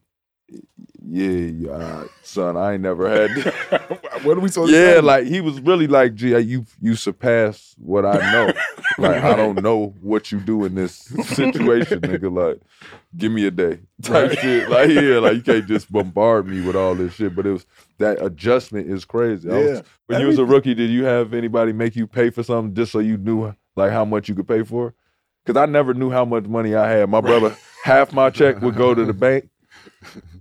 [1.03, 3.53] "Yeah, yeah, son, I ain't never had."
[4.24, 7.74] What are we supposed to yeah, like he was really like, "Gee, you you surpass
[7.79, 8.53] what I know.
[9.01, 12.31] Like I don't know what you do in this situation, nigga.
[12.36, 12.62] Like,
[13.17, 14.39] give me a day type Right.
[14.39, 14.70] shit.
[14.70, 17.36] Like, yeah, like you can't just bombard me with all this shit.
[17.36, 17.65] But it was
[18.00, 19.50] that adjustment is crazy.
[19.50, 19.81] I was- Yeah.
[20.08, 22.91] when you was a rookie, did you have anybody make you pay for something just
[22.91, 24.93] so you knew like how much you could pay for?
[25.46, 27.10] Because I never knew how much money I had.
[27.10, 29.50] My brother, half my check would go to the bank,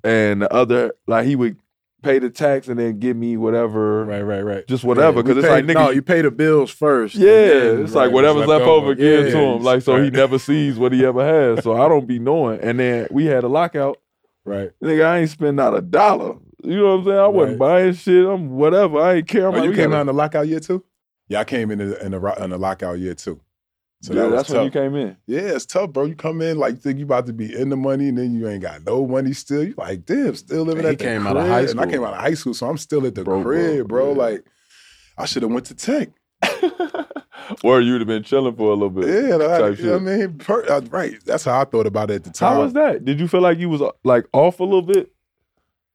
[0.05, 1.57] and the other, like he would
[2.03, 4.67] pay the tax and then give me whatever, right, right, right.
[4.67, 5.23] just whatever.
[5.23, 7.15] Because we it's like nigga, no, you pay the bills first.
[7.15, 9.63] yeah, then- it's right, like whatever's left left over, give it to him.
[9.63, 11.65] Like so he never sees what he ever has.
[11.65, 12.61] So I don't be knowing.
[12.61, 13.99] And then we had a lockout.
[14.45, 14.71] right.
[14.83, 16.37] Nigga, I ain't spend not a dollar.
[16.63, 17.19] You know what I'm saying?
[17.19, 17.69] I wasn't Right.
[17.83, 18.27] buying shit.
[18.27, 18.99] I'm whatever.
[19.01, 19.49] I ain't care.
[19.49, 20.85] I'm Oh, like, you came gotta- out in the lockout year too?
[21.29, 23.41] Yeah, I came in the, in the in the lockout year too.
[24.03, 24.57] So yeah, that that's tough.
[24.57, 25.17] when you came in.
[25.27, 26.07] Yeah, it's tough, bro.
[26.07, 28.49] You come in like think you about to be in the money, and then you
[28.49, 29.63] ain't got no money still.
[29.63, 31.37] You like, damn, still living And he at the came crib.
[31.37, 33.25] out of high and I came out of high school, so I'm still at the
[33.25, 34.15] Broke, crib, bro.
[34.15, 34.25] bro.
[34.25, 34.45] Like,
[35.19, 36.09] I should have went to tech.
[37.65, 39.07] or you'd have been chilling for a little bit.
[39.07, 40.03] Yeah, like, type you know shit.
[40.05, 41.15] what I mean, per, uh, right.
[41.27, 42.55] That's how I thought about it at the time.
[42.55, 43.05] How was that?
[43.05, 45.11] Did you feel like you was uh, like off a little bit?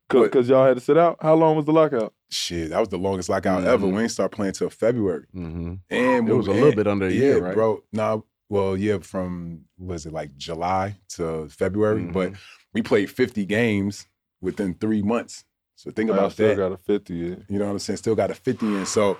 [0.09, 1.17] Because y'all had to sit out.
[1.21, 2.13] How long was the lockout?
[2.29, 3.85] Shit, that was the longest lockout ever.
[3.85, 3.93] Mhm.
[3.95, 5.73] We ain't start playing till February, Mm-hmm.
[5.89, 7.53] and It was a and- little bit under a yeah, year, right?
[7.53, 7.83] bro.
[7.93, 12.13] No, well, yeah, from was it like July to February, Mhm.
[12.13, 12.33] but
[12.73, 14.07] we played 50 games
[14.41, 15.43] within three months.
[15.75, 16.55] So think about I still that.
[16.57, 17.15] got a fifty.
[17.15, 17.35] Yeah.
[17.49, 17.97] You know what I'm saying?
[17.97, 18.85] Still got a 50 in.
[18.85, 19.17] So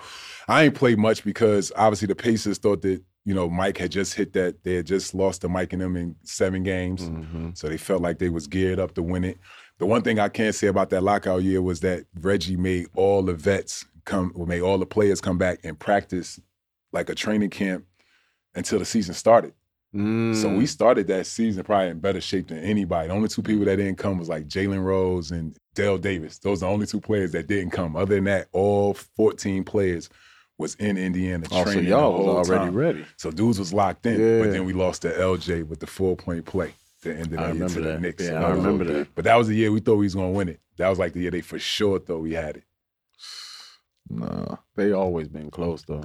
[0.48, 4.14] I ain't played much because obviously the Pacers thought that, you know, Mike had just
[4.14, 4.64] hit that.
[4.64, 7.02] They had just lost to Mike and them in seven games.
[7.02, 7.50] Mm-hmm.
[7.56, 9.38] So they felt like they was geared up to win it.
[9.80, 13.22] The one thing I can't say about that lockout year was that Reggie made all
[13.22, 16.40] the vets come, or made all the players come back and practice
[16.94, 17.86] like a training camp
[18.54, 19.54] until the season started.
[19.94, 20.58] So Mm.
[20.58, 23.08] we started that season probably in better shape than anybody.
[23.08, 26.38] The only two people that didn't come was like Jalen Rose and Dale Davis.
[26.40, 27.96] Those are the only two players that didn't come.
[27.96, 30.10] Other than that, all 14 players
[30.58, 32.76] was in Indiana Oh, so y'all was already time.
[32.76, 33.06] ready.
[33.16, 34.20] So dudes was locked in.
[34.20, 34.40] Yeah.
[34.44, 36.74] But then we lost to LJ with the four point play
[37.06, 38.02] to end the I remember that.
[38.02, 38.24] Knicks.
[38.24, 39.08] Yeah, I remember that.
[39.16, 40.60] But that was the year we thought we was gonna win it.
[40.78, 42.64] That was like the year they for sure thought we had it.
[44.10, 44.58] Nah.
[44.76, 46.04] They always been close though.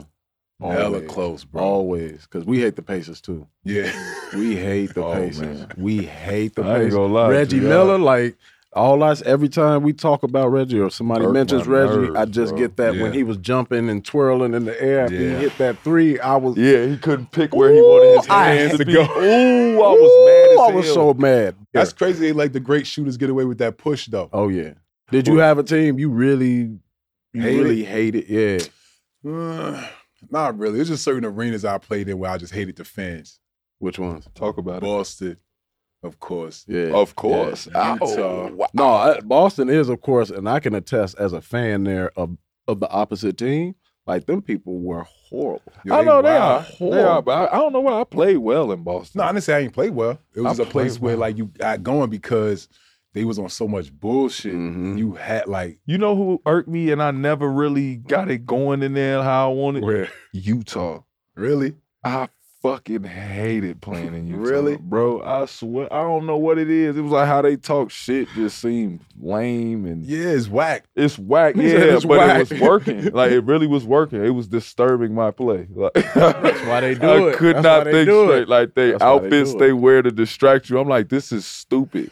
[0.61, 1.09] Hella Always.
[1.11, 1.63] close, bro.
[1.63, 3.47] Always, because we hate the Pacers too.
[3.65, 3.91] Yeah.
[4.35, 5.41] We hate the Oh, Pacers.
[5.41, 5.73] man.
[5.79, 6.95] We hate the I ain't Pacers.
[6.95, 7.29] gonna lie.
[7.31, 7.61] Reggie.
[7.61, 8.37] Miller, like
[8.73, 12.25] all us every time we talk about Reggie or somebody Irk mentions Reggie, nerves, I
[12.25, 12.59] just bro.
[12.59, 15.19] get that when he was jumping and twirling in the air Yeah.
[15.19, 18.73] he hit that three, I was Yeah, he couldn't pick where he wanted his hands
[18.73, 19.07] to to go.
[19.07, 19.21] go.
[19.21, 20.95] Ooh, I was mad as I was hell.
[20.95, 21.57] so mad.
[21.73, 22.21] That's crazy.
[22.27, 24.29] They like the great shooters get away with that push though.
[24.33, 24.75] Oh yeah.
[25.11, 26.79] Did you have a team you really
[27.33, 28.29] you Hate really hated?
[28.29, 28.59] Yeah.
[29.29, 29.85] Uh,
[30.31, 30.79] not really.
[30.81, 33.41] It's just certain arenas I played in where I just hated the fans.
[33.79, 34.29] Which ones?
[34.35, 34.83] Talk about it.
[34.83, 35.37] Boston,
[36.03, 36.65] of course.
[36.69, 36.93] Yeah.
[36.95, 37.69] Of course.
[37.73, 38.49] Yeah, Oh, Utah.
[38.51, 38.69] wow.
[38.75, 42.37] No, I- Boston is, of course, and I can attest as a fan there of
[42.69, 43.75] of the opposite team.
[44.07, 45.73] Like them people were horrible.
[45.85, 46.67] Yo, I know they are.
[46.81, 46.93] wild.
[46.95, 49.19] They are, but I, I don't know why I played well in Boston.
[49.21, 50.19] No, I didn't say I ain't played well.
[50.35, 52.69] It was I a place played where like you got going because
[53.13, 54.55] they was on so much bullshit.
[54.55, 54.99] Mhm.
[54.99, 58.83] You had like You know who irked me and I never really got it going
[58.83, 59.85] in there how I wanted?
[59.85, 61.01] where Utah.
[61.37, 62.29] really I
[62.63, 64.41] fucking hated playing in Utah.
[64.43, 64.77] Really?
[64.77, 66.97] Bro, I swear I don't know what it is.
[66.97, 70.85] It was like how they talk shit just seemed lame and yeah, it's whack.
[70.95, 71.55] it's whack.
[71.61, 72.41] Yeah, it's but whack.
[72.41, 73.05] it was working.
[73.13, 74.25] Like it really was working.
[74.25, 75.69] It was disturbing my play.
[75.81, 77.35] Like That's why they do I it.
[77.35, 78.27] I could That's not think do it.
[78.27, 78.49] straight.
[78.49, 80.79] Like they That's why they outfits they, wear to distract you.
[80.79, 82.11] I'm like, this is stupid.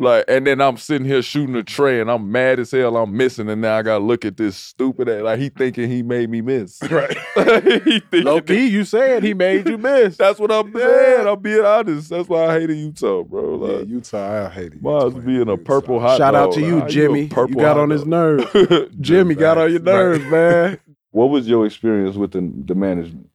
[0.00, 2.96] Like, and then I'm sitting here shooting a trey, and I'm mad as hell.
[2.96, 5.22] I'm missing, and now I gotta look at this stupid ass.
[5.22, 6.80] Like he thinking he made me miss.
[6.90, 7.16] Right.
[7.84, 10.16] he thinking Low key, you said he made you miss.
[10.18, 11.26] That's what I'm saying.
[11.26, 12.10] I'm being honest.
[12.10, 13.66] That's why I hated Utah, bro.
[13.66, 14.82] Yeah, Like, Utah, I hate it.
[14.82, 17.22] mine's being a purple hot Shout out to you, How a Jimmy.
[17.22, 18.08] You, purple got hot on his dog?
[18.08, 18.94] nerves.
[19.00, 19.84] Jimmy got on your Right.
[19.94, 20.78] nerves, man.
[21.10, 23.28] What was your experience with the, the management?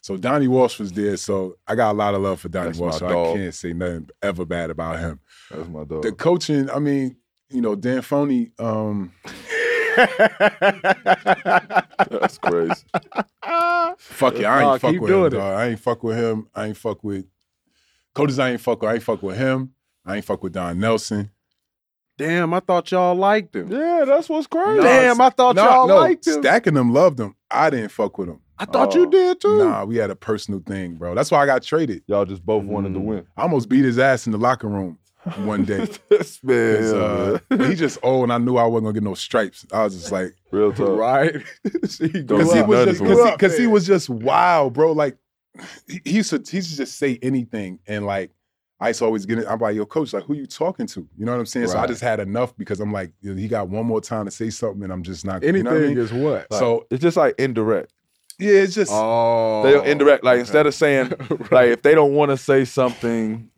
[0.00, 2.78] So Donnie Walsh was there, so I got a lot of love for Donnie That's
[2.78, 2.98] Walsh.
[2.98, 3.06] So.
[3.08, 5.18] I can't say nothing ever bad about him.
[5.50, 6.02] That's my dog.
[6.02, 7.16] The coaching, I mean,
[7.50, 9.12] you know, D'Antoni, um,
[12.10, 12.84] That's crazy.
[13.98, 15.26] fuck it, I Nah, ain't fuck with doing him.
[15.26, 15.30] it.
[15.36, 15.54] Dog.
[15.54, 16.48] I ain't fuck with him.
[16.54, 17.26] I ain't fuck with
[18.14, 18.38] coaches.
[18.38, 18.90] I ain't fuck with.
[18.90, 19.72] I ain't fuck with him.
[20.04, 21.30] I ain't fuck with Don Nelson.
[22.18, 23.70] Damn, I thought y'all liked him.
[23.70, 24.80] Yeah, that's what's crazy.
[24.82, 26.40] Damn, I thought Nah, y'all no, liked him.
[26.42, 27.34] stacking them loved him.
[27.50, 28.40] I didn't fuck with him.
[28.58, 29.00] I thought Oh.
[29.00, 29.58] you did too.
[29.58, 31.14] Nah, we had a personal thing, bro.
[31.14, 32.02] That's why I got traded.
[32.06, 33.04] Y'all just both wanted to Mm.
[33.04, 33.26] win.
[33.36, 34.98] I almost beat his ass in the locker room
[35.44, 35.78] one day.
[36.08, 39.14] this 'Cause, man, uh, he just old, and I knew I wasn't gonna get no
[39.14, 39.66] stripes.
[39.72, 40.98] I was just like, real talk.
[40.98, 41.42] Right?
[41.64, 42.68] Because he up.
[42.68, 43.60] was just because him.
[43.60, 44.92] he was just wild, bro.
[44.92, 45.16] Like
[45.88, 48.30] he, he used to he used to just say anything, and like
[48.78, 49.46] I used to always get it.
[49.48, 51.08] I'm like, yo, coach, like who you talking to?
[51.16, 51.68] You know what I'm saying?
[51.68, 54.26] So I just had enough because I'm like, you know, he got one more time
[54.26, 55.42] to say something, and I'm just not.
[55.42, 55.98] anything you know what I mean?
[55.98, 56.52] is what?
[56.52, 57.92] So It's just like indirect.
[58.38, 60.24] yeah, it's just Oh, They indirect.
[60.24, 60.40] Like okay.
[60.40, 61.12] instead of saying
[61.50, 63.48] like if they don't want to say something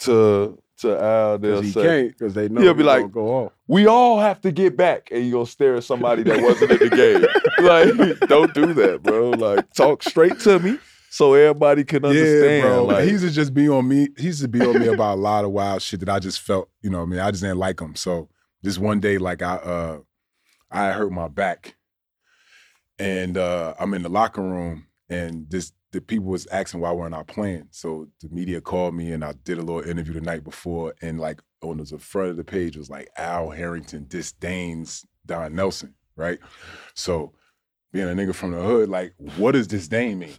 [0.00, 3.46] to to Al, they'll 'Cause he say can't because they know He'll be like- go
[3.46, 3.52] off.
[3.66, 6.78] we all have to get back, and you gonna stare at somebody that wasn't in
[6.90, 7.26] the game.
[7.62, 9.30] Like don't do that, bro.
[9.30, 10.78] Like talk straight to me
[11.10, 12.44] so everybody can understand.
[12.44, 12.84] Yeah, bro.
[12.86, 14.08] Like he used to just be on me.
[14.18, 16.40] He used to be on me about a lot of wild shit that I just
[16.40, 17.94] felt, you know, what I mean, I just didn't like him.
[17.94, 18.28] So
[18.62, 19.98] this one day, like I uh
[20.72, 21.76] I hurt my back.
[22.98, 27.14] And uh I'm in the locker room and this the people was asking why weren't
[27.14, 27.68] I playing.
[27.70, 31.20] So the media called me and I did a little interview the night before and
[31.20, 36.38] like on the front of the page was like Al Harrington disdains Don Nelson, right?
[36.94, 37.32] So
[37.92, 40.34] being a nigga from the hood, like, what does disdain mean?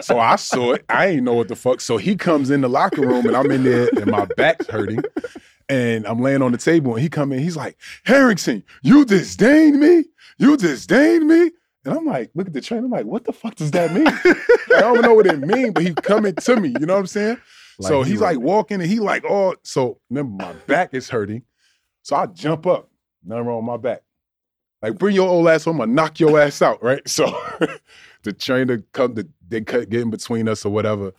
[0.00, 0.84] So I saw it.
[0.88, 1.80] I ain't know what the fuck.
[1.80, 5.02] So he comes in the locker room and I'm in there and my back's hurting.
[5.68, 7.40] And I'm laying on the table and he come in.
[7.40, 10.04] He's like, Harrington, you disdain me?
[10.38, 11.50] You disdain me?
[11.84, 12.84] And I'm like, look at the train.
[12.84, 14.06] I'm like, what the fuck does that mean?
[14.06, 16.74] I don't know what it means, but he coming to me.
[16.78, 17.38] You know what I'm saying?
[17.80, 18.36] so Like he he's right.
[18.36, 21.42] like walking and he like, oh, so remember my back is hurting.
[22.02, 22.90] So I jump up.
[23.24, 24.02] Nothing wrong with my back.
[24.82, 27.06] Like, bring your old ass home, I'll knock your ass out, right?
[27.08, 27.26] So
[28.22, 31.12] the trainer come to they cut get in between us or whatever.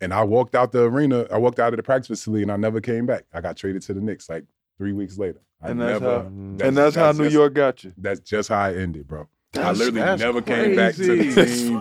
[0.00, 2.56] And I walked out the arena, I walked out of the practice facility and I
[2.56, 3.24] never came back.
[3.32, 4.44] I got traded to the Knicks like
[4.78, 5.40] three weeks later.
[5.62, 6.60] I And that's never how- mm.
[6.62, 7.92] and that's, how New just- York got you.
[7.98, 9.28] That's just how I ended, bro.
[9.56, 11.68] I literally that's never came back to the crazy.
[11.68, 11.80] team.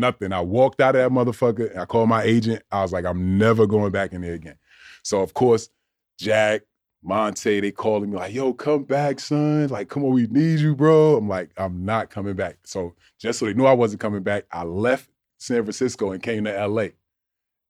[0.00, 0.32] Nothing.
[0.32, 1.76] I walked out of that motherfucker.
[1.76, 2.62] I called my agent.
[2.70, 4.56] I was like, I'm never going back in there again.
[5.02, 5.70] So of course,
[6.18, 6.62] Jack,
[7.04, 9.68] Monta, they calling me like, yo, come back, son.
[9.68, 11.16] Like, come on, we need you, bro.
[11.16, 12.58] I'm like, I'm not coming back.
[12.64, 16.44] So just so they knew I wasn't coming back, I left San Francisco and came
[16.44, 16.88] to LA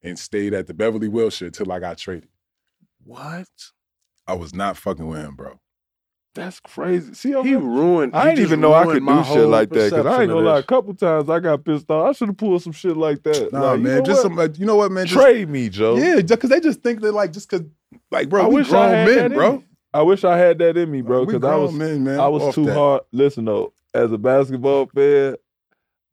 [0.02, 2.28] and stayed at the Beverly Wilshire until I got traded.
[3.04, 3.46] What?
[4.26, 5.60] I was not fucking with him, bro.
[6.38, 7.14] That's crazy.
[7.14, 8.14] See, I'm He ruined.
[8.14, 9.90] I he didn't even know I could do shit like that.
[9.90, 12.08] Cause I ain't gonna lie, a couple times I got pissed off.
[12.08, 13.52] I should have pulled some shit like that.
[13.52, 14.36] Nah, Like, you man, know just what?
[14.54, 15.06] some, you know what, man?
[15.06, 15.96] Just, trade me, Joe.
[15.96, 17.66] yeah, because they just think that like just because,
[18.12, 19.52] like, bro, I we wish I grown had men, that in bro.
[19.56, 19.64] me.
[19.92, 21.26] I wish I had that in me, bro.
[21.26, 22.20] Because I was men, man.
[22.20, 22.74] I was Off too that.
[22.74, 23.02] hard.
[23.10, 25.34] Listen though, as a basketball fan,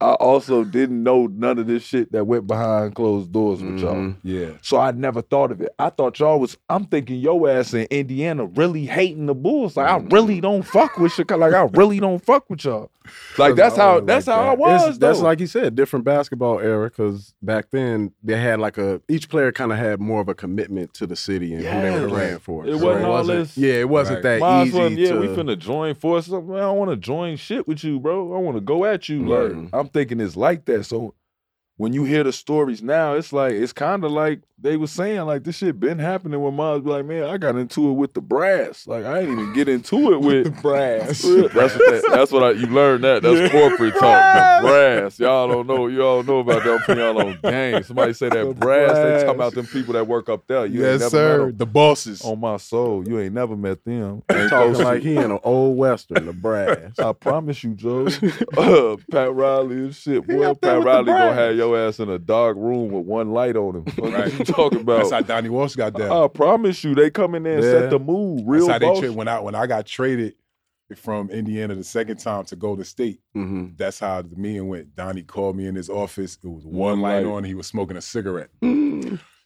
[0.01, 3.95] I also didn't know none of this shit that went behind closed doors with y'all.
[3.95, 4.15] Mhm.
[4.23, 4.49] Yeah.
[4.61, 5.73] So I never thought of it.
[5.79, 6.57] I thought y'all was.
[6.69, 9.77] I'm thinking your ass in Indiana really hating the Bulls.
[9.77, 11.39] Like I really don't fuck with Chicago.
[11.39, 12.91] Like I really don't fuck with y'all.
[13.37, 13.99] Like that's how.
[14.01, 14.81] That's like how I was.
[14.81, 15.25] It's- that's though.
[15.25, 16.89] like you said, different basketball era.
[16.89, 20.33] Because back then they had like a each player kind of had more of a
[20.35, 22.65] commitment to the city and who they were like, playing for.
[22.67, 24.23] it So wasn't all this- Yeah, it wasn't Right.
[24.23, 24.77] that Might as easy.
[24.79, 26.33] well, yeah, to, we finna join forces.
[26.33, 28.33] Man, I don't want to join shit with you, bro.
[28.35, 29.19] I want to go at you.
[29.25, 29.69] Like Mhm.
[29.85, 30.85] I'm thinking it's like that.
[30.85, 31.13] So
[31.77, 35.21] when you hear the stories now, it's like it's kind of like they was saying
[35.25, 36.39] like this shit been happening.
[36.41, 38.87] When moms be like, man, I got into it with the brass.
[38.87, 41.21] Like I ain't even get into it with The brass.
[41.21, 43.21] that's what that, that's what I, you learned that.
[43.21, 44.01] That's corporate talk.
[44.01, 45.19] The brass.
[45.19, 45.87] Y'all don't know.
[45.87, 46.73] Y'all know about that.
[46.73, 47.83] I'm putting y'all on game.
[47.83, 48.93] Somebody say that The brass.
[48.93, 49.21] They brass.
[49.23, 50.65] talking about them people that work up there.
[50.65, 51.47] You ain't yes, never met sir.
[51.49, 51.57] 'em.
[51.57, 52.21] The bosses.
[52.23, 54.23] On my soul, you ain't never met them.
[54.31, 56.97] Ain't talking like he in an old western, the brass.
[56.99, 58.07] I promise you, Joe.
[58.57, 60.53] Uh, Pat Riley and shit, boy.
[60.55, 61.35] Pat Riley gonna brass.
[61.37, 63.85] have your ass in a dark room with one light on him.
[63.95, 64.37] What Right.
[64.37, 66.11] you talking That's how Donnie Walsh got down.
[66.11, 67.71] I promise you, they come in there and Yeah.
[67.71, 68.41] set the mood.
[68.45, 68.99] Real That's how they boss.
[68.99, 70.35] tra- when I when I got traded
[70.97, 73.19] from Indiana the second time to Golden State.
[73.33, 74.95] hmm That's how the meeting went.
[74.95, 76.37] Donnie called me in his office.
[76.43, 77.31] It was One one light light.
[77.31, 77.43] on.
[77.45, 78.49] He was smoking a cigarette.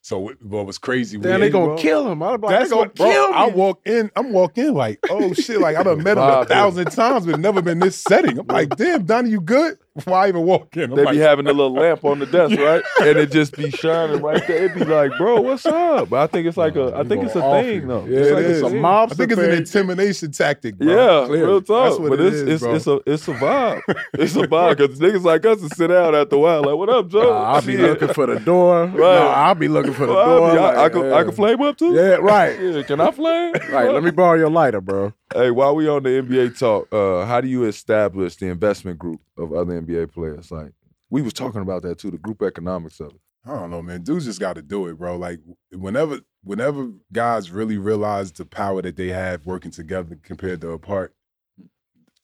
[0.02, 1.18] So what was crazy?
[1.18, 1.76] Damn, we- they gonna bro.
[1.78, 2.24] kill him.
[2.24, 3.12] I'm like, That's gonna what, bro.
[3.12, 3.36] kill me.
[3.36, 4.10] I walk in.
[4.16, 5.60] I'm walking in like, oh shit!
[5.60, 8.40] Like I done met him a thousand times, but never been this setting.
[8.40, 9.78] I'm like, damn, Donnie, you good?
[10.06, 12.26] Before I even walk in, I'm They like, be having a little lamp on the
[12.26, 12.82] desk, right?
[13.02, 14.66] And it just be shining right there.
[14.66, 16.10] It be like, bro, what's up?
[16.10, 18.06] But I think it's like a, I think it's a thing though.
[18.06, 18.62] Yeah, it's like is.
[18.62, 20.78] a a mob I think it's an intimidation tactic.
[20.78, 20.88] Bro.
[20.88, 21.46] Yeah, Clearly.
[21.48, 21.90] real talk.
[21.90, 22.76] That's what but it it's is, it's bro.
[22.76, 23.82] it's a it's a vibe.
[24.14, 26.64] It's a vibe because niggas like us to sit down after a while.
[26.64, 27.24] Like, what up, Joe?
[27.24, 27.82] Nah, I'll be Shit.
[27.82, 28.86] looking for the door.
[28.86, 28.96] Right.
[28.96, 30.50] No, I'll be looking for the Well, door.
[30.50, 31.14] I, be- I, I like, can yeah.
[31.16, 31.94] I can flame up too.
[31.94, 32.60] Yeah, right.
[32.60, 33.54] Yeah, can I flame?
[33.72, 33.92] Right.
[33.92, 35.14] Let me borrow your lighter, bro.
[35.34, 39.22] Hey, while we on the NBA talk, uh, how do you establish the investment group
[39.38, 40.52] of other NBA players?
[40.52, 40.72] Like
[41.10, 43.22] we was talking about that too, the group economics of it.
[43.46, 44.02] I don't know, man.
[44.02, 45.18] Dudes just got to do it, bro.
[45.18, 45.40] Like
[45.72, 51.14] whenever, whenever guys really realize the power that they have working together compared to apart,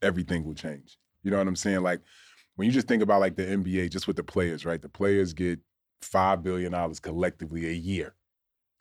[0.01, 0.97] everything will change.
[1.23, 1.83] You know what I'm saying?
[1.83, 2.01] Like
[2.55, 4.81] when you just think about like the NBA, just with the players, right?
[4.81, 5.59] The players get
[6.01, 8.15] five billion dollars collectively a year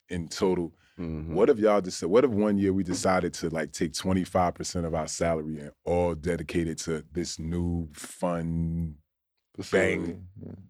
[0.09, 0.73] in total.
[0.99, 1.35] Mm-hmm.
[1.35, 4.85] What if y'all just said, what if one year we decided to like take 25%
[4.85, 8.95] of our salary and all dedicate it to this new fun,
[9.57, 10.19] Facility.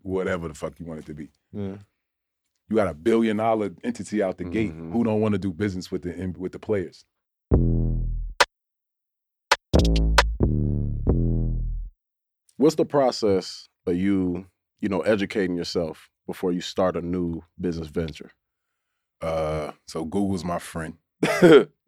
[0.03, 1.29] whatever the fuck you want it to be?
[1.53, 1.77] Yeah.
[2.71, 4.73] You got a billion dollar entity out the gate.
[4.73, 4.93] Mhm.
[4.93, 7.05] Who don't want to do business with the with the players?
[12.57, 14.47] What's the process of you,
[14.81, 18.31] you know, educating yourself before you start a new business venture?
[19.21, 20.95] Uh, so Google's my friend.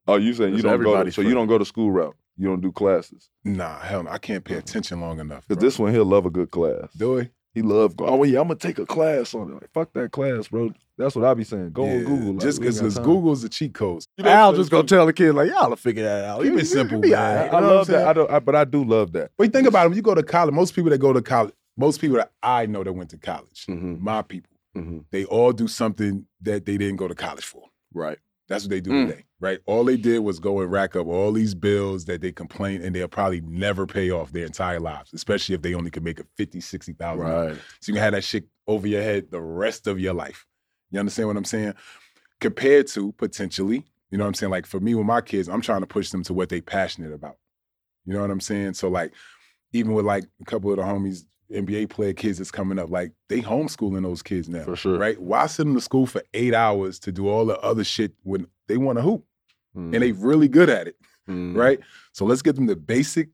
[0.06, 1.04] oh, you saying you don't go?
[1.04, 2.16] To, so you don't go to school route.
[2.38, 5.48] You don't do classes Nah, hell no, I can't pay attention long enough.
[5.48, 5.66] because bro.
[5.68, 6.92] this one he'll love a good class.
[6.96, 7.30] do it.
[7.54, 7.96] He love.
[7.96, 9.54] go- Oh yeah, I'm gonna take a class on it.
[9.54, 10.70] Like, fuck that class, bro.
[10.98, 11.70] That's what I be saying.
[11.72, 12.32] Go on Google.
[12.34, 12.98] Like, just we ain't got because.
[12.98, 14.06] Google's the cheat codes.
[14.22, 16.42] Al just gonna tell the kid like, y'all will figure that out.
[16.42, 17.18] Keep You- it simple, you be man.
[17.18, 17.42] right.
[17.42, 18.06] I You know I'm love that.
[18.08, 18.30] I don't.
[18.30, 19.30] I, but I do love that.
[19.38, 21.22] But you think about it, when you go to college, most people that go to
[21.22, 25.04] college, most people that I know that went to college, Mhm, my people, mhm.
[25.10, 27.64] they all do something that they didn't go to college for.
[27.92, 28.18] Right.
[28.48, 29.08] That's what they do Mm.
[29.08, 29.58] today, right?
[29.66, 32.94] All they did was go and rack up all these bills that they complain and
[32.94, 36.24] they'll probably never pay off their entire lives, especially if they only can make a
[36.36, 37.26] 50, 60,000.
[37.26, 37.56] Right.
[37.80, 40.46] So you can have that shit over your head the rest of your life.
[40.92, 41.74] You understand what I'm saying?
[42.40, 44.50] Compared to potentially, you know what I'm saying?
[44.50, 47.12] Like for me with my kids, I'm trying to push them to what they passionate
[47.12, 47.38] about.
[48.04, 48.74] You know what I'm saying?
[48.74, 49.12] So like
[49.72, 53.12] even with like a couple of the homies, NBA player kids that's coming up, like
[53.28, 54.64] they homeschooling those kids now.
[54.64, 54.98] For sure.
[54.98, 55.20] Right?
[55.20, 58.46] Why send them to school for eight hours to do all the other shit when
[58.68, 59.24] they want to hoop
[59.76, 60.96] Mm, and they really good at it?
[61.28, 61.54] mm.
[61.56, 61.80] Right?
[62.12, 63.28] So let's give them the basic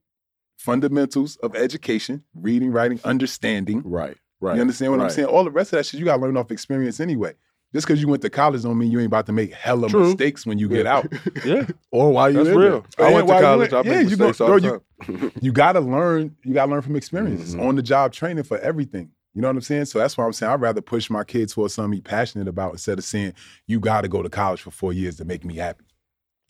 [0.58, 3.82] fundamentals of education, reading, writing, understanding.
[3.84, 4.16] Right.
[4.40, 4.56] Right.
[4.56, 5.28] You understand what I'm saying?
[5.28, 7.34] All the rest of that shit you gotta learn off experience anyway.
[7.74, 10.08] Just because you went to college don't mean you ain't about to make hella True.
[10.08, 11.06] mistakes when you get out.
[11.44, 12.84] Yeah, Or while you that's real.
[12.98, 13.06] there.
[13.06, 13.72] I Yeah, went to college.
[13.72, 15.32] I yeah, make you go- all time.
[15.40, 17.54] you gotta learn, you gotta learn from experience.
[17.54, 17.66] Mhm.
[17.66, 19.10] On the job training for everything.
[19.34, 19.86] You know what I'm saying?
[19.86, 22.72] So that's why I'm saying I'd rather push my kids towards something he's passionate about
[22.72, 23.32] instead of saying,
[23.66, 25.84] you gotta go to college for four years to make me happy.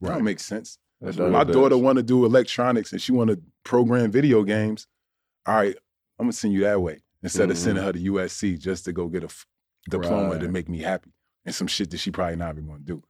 [0.00, 0.14] That Right.
[0.16, 0.78] don't make sense.
[1.00, 4.86] That's My daughter want to do electronics and she want to program video games.
[5.46, 5.76] All right,
[6.18, 7.60] I'm gonna send you that way instead of Mhm.
[7.60, 9.28] sending her to USC just to go get a
[9.88, 11.10] diploma to make me happy
[11.44, 13.02] and some shit that she probably not even gonna do.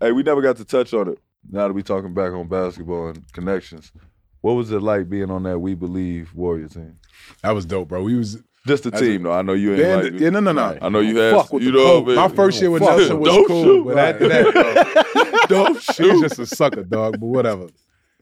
[0.00, 1.18] Hey, we never got to touch on it.
[1.50, 3.92] Now that we talking back on basketball and connections,
[4.40, 6.96] what was it like being on that We Believe Warrior team?
[7.42, 8.02] That was dope, bro.
[8.02, 9.32] We was Just the That's a- team, though.
[9.32, 10.20] I know you ain't band, like.
[10.20, 10.62] yeah, no, no, no.
[10.68, 10.78] Right.
[10.82, 11.34] I know you had.
[11.34, 12.02] Fuck with you know.
[12.02, 13.84] My first year with Nelson was Don't cool, shoot.
[13.86, 16.20] but after that, don't He's shoot.
[16.22, 17.18] just a sucker, dog.
[17.20, 17.68] But whatever.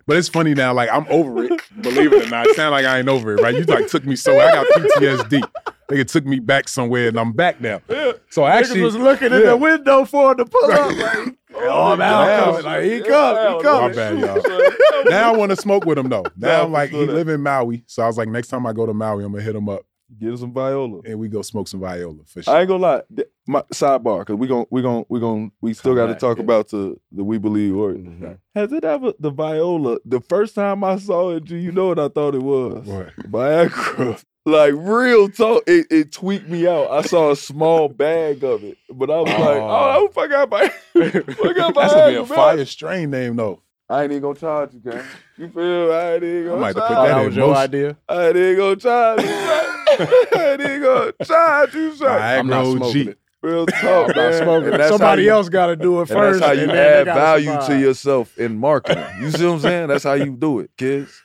[0.07, 0.73] But it's funny now.
[0.73, 1.61] Like I'm over it.
[1.83, 3.55] Believe it or not, it sound like I ain't over it, right?
[3.55, 4.39] You like took me so.
[4.41, 5.43] I got PTSD.
[5.91, 7.81] Nigga took me back somewhere, and I'm back now.
[8.29, 10.97] So I actually, Niggas was looking in the window for him to pull up.
[10.97, 12.63] Like, oh, man, I'm coming.
[12.63, 12.65] coming.
[12.65, 13.65] Like, he come, he.
[13.65, 15.05] My bad, y'all.
[15.11, 16.25] now I want to smoke with him though.
[16.37, 18.85] Now I'm like, he live in Maui, so I was like, next time I go
[18.85, 21.01] to Maui, I'm gonna hit him up Get us some viola.
[21.05, 22.55] and we go smoke some viola for sure.
[22.55, 23.03] I ain't gonna lie.
[23.47, 26.45] My sidebar, because we gon' we gon' we gon' we still got to talk yeah.
[26.45, 27.99] about the the We Believe Warrior.
[27.99, 28.39] Mhm.
[28.55, 29.99] Has it ever the viola?
[30.07, 32.87] The first time I saw it, you know what I thought it was?
[32.87, 33.15] What?
[33.31, 34.25] Viagra.
[34.49, 36.91] Like real talk, it, it tweaked me out.
[36.91, 39.95] I saw a small bag of it, but I was like, Oh.
[39.97, 42.27] "Oh, fuck got Viagra." Fuck got That's gonna be a man.
[42.27, 43.61] fire strain name though.
[43.91, 45.03] I ain't even gonna charge you, gang.
[45.37, 45.93] You feel?
[45.93, 47.63] I ain't even gonna might have charge put Oh, that that was your motion.
[47.63, 47.97] idea?
[48.09, 49.29] I ain't even gonna charge you.
[49.31, 52.09] I ain't even gonna charge you, son.
[52.09, 52.77] Viagra I'm not OG.
[52.79, 53.19] smoking it.
[53.43, 54.43] Real talk, not man.
[54.43, 54.79] smoking And it.
[54.79, 56.41] that's Somebody you, else got to do it And first.
[56.41, 59.05] that's how you and add gotta value to yourself in marketing.
[59.21, 59.89] You see what I'm saying?
[59.89, 61.23] That's how you do it, kids.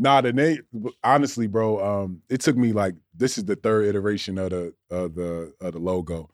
[0.00, 0.62] Nah, the name.
[1.04, 5.14] Honestly, bro, um, it took me like this is the third iteration of the of
[5.14, 6.30] the of the logo,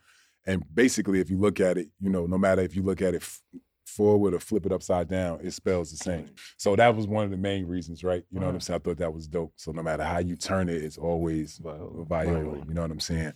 [0.46, 3.14] and basically, if you look at it, you know, no matter if you look at
[3.14, 3.42] it f-
[3.84, 6.30] forward or flip it upside down, it spells the same.
[6.58, 8.22] So that was one of the main reasons, right?
[8.30, 8.80] You know what I'm saying?
[8.80, 9.54] I thought that was dope.
[9.56, 12.04] So no matter how you turn it, it's always Viola.
[12.04, 12.58] Viola.
[12.68, 13.32] You know what I'm saying?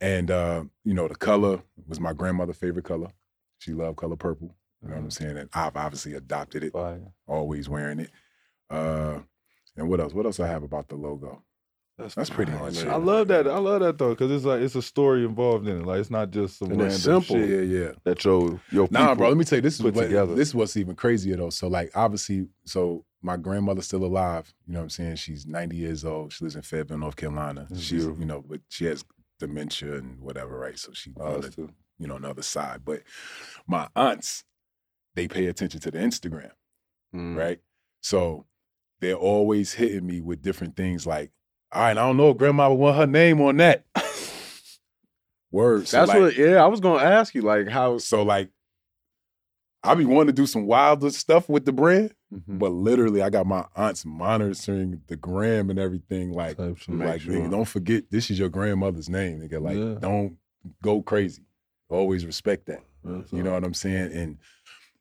[0.00, 3.08] And uh, you know, the color was my grandmother's favorite color.
[3.58, 4.54] She loved color purple.
[4.82, 5.36] You know what I'm saying?
[5.36, 6.72] And I've obviously adopted it,
[7.26, 8.10] always wearing it.
[8.70, 9.20] Uh,
[9.76, 10.12] and what else?
[10.12, 11.42] What else I have about the logo?
[11.96, 12.88] That's pretty much it.
[12.88, 13.46] I love that.
[13.46, 15.86] I love that though, because it's like it's a story involved in it.
[15.86, 17.36] Like it's not just some And random it's simple.
[17.36, 17.90] shit Yeah, yeah.
[18.02, 19.28] that your your Nah, bro.
[19.28, 20.34] Let me tell you, this is what, together.
[20.34, 21.50] this is what's even crazier though.
[21.50, 24.52] So like, obviously, so my grandmother's still alive.
[24.66, 25.16] You know what I'm saying?
[25.16, 26.32] She's 90 years old.
[26.32, 27.68] She lives in Fayetteville, North Carolina.
[27.70, 28.18] That's She's beautiful.
[28.20, 29.04] you know, but she has
[29.38, 30.76] dementia and whatever, right?
[30.76, 31.70] So she on Us the, too.
[31.98, 32.80] you know another side.
[32.84, 33.02] But
[33.68, 34.42] my aunts,
[35.14, 36.50] they pay attention to the Instagram,
[37.14, 37.36] Mm.
[37.36, 37.60] right?
[38.00, 38.46] So
[39.04, 41.30] they're always hitting me with different things like,
[41.72, 43.84] all right, I don't know if grandma would want her name on that.
[45.50, 45.90] Words.
[45.90, 46.36] So That's like- what.
[46.36, 47.98] Yeah, I was gonna ask you like how.
[47.98, 48.50] so like,
[49.82, 52.58] I be wanting to do some wilder stuff with the brand, Mhm.
[52.58, 56.32] but literally, I got my aunts monitoring the gram and everything.
[56.32, 56.94] Like, Type shit.
[56.94, 57.34] Make like sure.
[57.34, 59.40] nigga, don't forget this is your grandmother's name.
[59.40, 59.94] Nigga, like, Yeah.
[60.00, 60.38] don't
[60.82, 61.42] go crazy.
[61.90, 62.82] Always respect that.
[63.04, 63.44] That's You all.
[63.44, 64.12] know what I'm saying?
[64.12, 64.38] And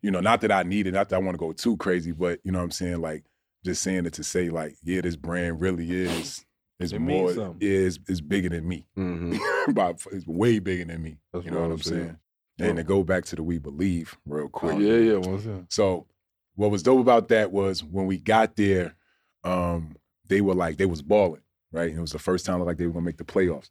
[0.02, 2.12] you know, not that I need it, not that I want to go too crazy,
[2.12, 3.00] but you know what I'm saying?
[3.00, 3.24] Like,
[3.64, 6.46] just saying it to say, like, yeah, this brand really is.
[6.80, 7.58] Is It means more something.
[7.62, 8.86] is is bigger than me.
[8.98, 9.40] Mhm.
[9.76, 11.18] By, it's way bigger than me.
[11.32, 12.18] That's you know what what I'm I'm saying?
[12.60, 12.70] saying.
[12.70, 14.76] And to go back to the We Believe real quick.
[14.76, 15.18] Oh, yeah, yeah.
[15.18, 15.66] What's that?
[15.70, 16.08] So
[16.56, 18.96] what was dope about that was when we got there,
[19.44, 19.96] um,
[20.28, 21.90] they were like they was balling, right?
[21.90, 23.70] And it was the first time like they were gonna make the playoffs.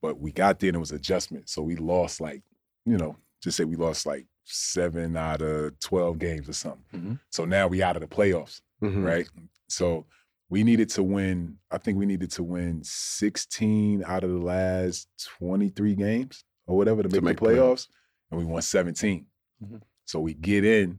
[0.00, 1.48] But we got there and it was adjustment.
[1.48, 2.42] So we lost like,
[2.84, 7.00] you know, just say we lost like seven out of twelve games or something.
[7.00, 7.20] Mhm.
[7.30, 9.04] So now we out of the playoffs, Mhm.
[9.04, 9.28] right?
[9.68, 10.06] So
[10.50, 15.08] we needed to win, I think we needed to win 16 out of the last
[15.38, 17.56] 23 games or whatever to make, make the playoffs.
[17.56, 17.88] playoffs.
[18.30, 19.26] And we won 17.
[19.62, 19.80] Mhm.
[20.04, 20.98] So we get in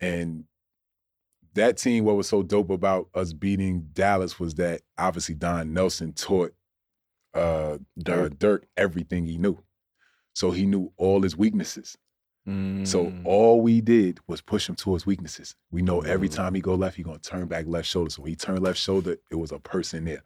[0.00, 0.44] and
[1.54, 6.12] that team, what was so dope about us beating Dallas was that obviously Don Nelson
[6.12, 6.52] taught
[7.32, 7.78] uh.
[7.98, 8.38] Dirk.
[8.38, 9.62] Dirk everything he knew.
[10.34, 11.96] So he knew all his weaknesses.
[12.84, 13.24] So Mm.
[13.24, 15.56] all we did was push him towards weaknesses.
[15.70, 16.34] We know every Mm.
[16.34, 18.10] time he go left, he gonna turn back left shoulder.
[18.10, 20.22] So when he turned left shoulder, it was a person there.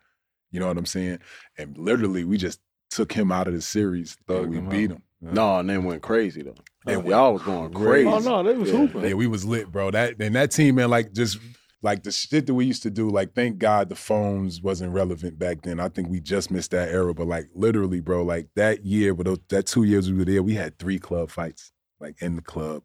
[0.50, 1.18] You know what I'm saying?
[1.56, 4.90] And literally, we just took him out of the series Thugged and we him beat
[4.90, 4.96] out.
[4.96, 5.02] him.
[5.20, 6.54] No, and then went crazy though.
[6.86, 8.08] And And y'all was going crazy.
[8.08, 8.76] Oh no, they was Yeah.
[8.76, 9.04] hooping.
[9.04, 9.90] Yeah, we was lit, bro.
[9.90, 11.38] That and that team, man, like just
[11.82, 13.08] like the shit that we used to do.
[13.08, 15.78] Like, thank God the phones wasn't relevant back then.
[15.78, 17.14] I think we just missed that era.
[17.14, 20.42] But like, literally, bro, like that year, but those, that two years we were there,
[20.42, 22.82] we had three club fights, like in the club.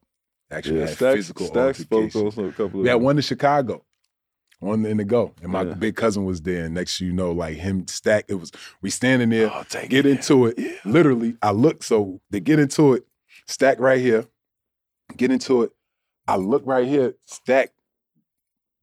[0.52, 3.84] Actually, Yeah, had physical Stacks spoke on a couple of We had one in Chicago,
[4.60, 5.74] one in the go, and my Yeah.
[5.74, 6.66] big cousin was there.
[6.66, 8.26] And next, you know, like him, Stak.
[8.28, 10.06] It was we standing there, Oh, get it.
[10.06, 10.60] into it.
[10.86, 11.84] Literally, I look.
[11.84, 13.06] So they get into it.
[13.48, 14.26] Stak right here.
[15.18, 15.72] Get into it.
[16.28, 17.16] I look right here.
[17.26, 17.72] Stak.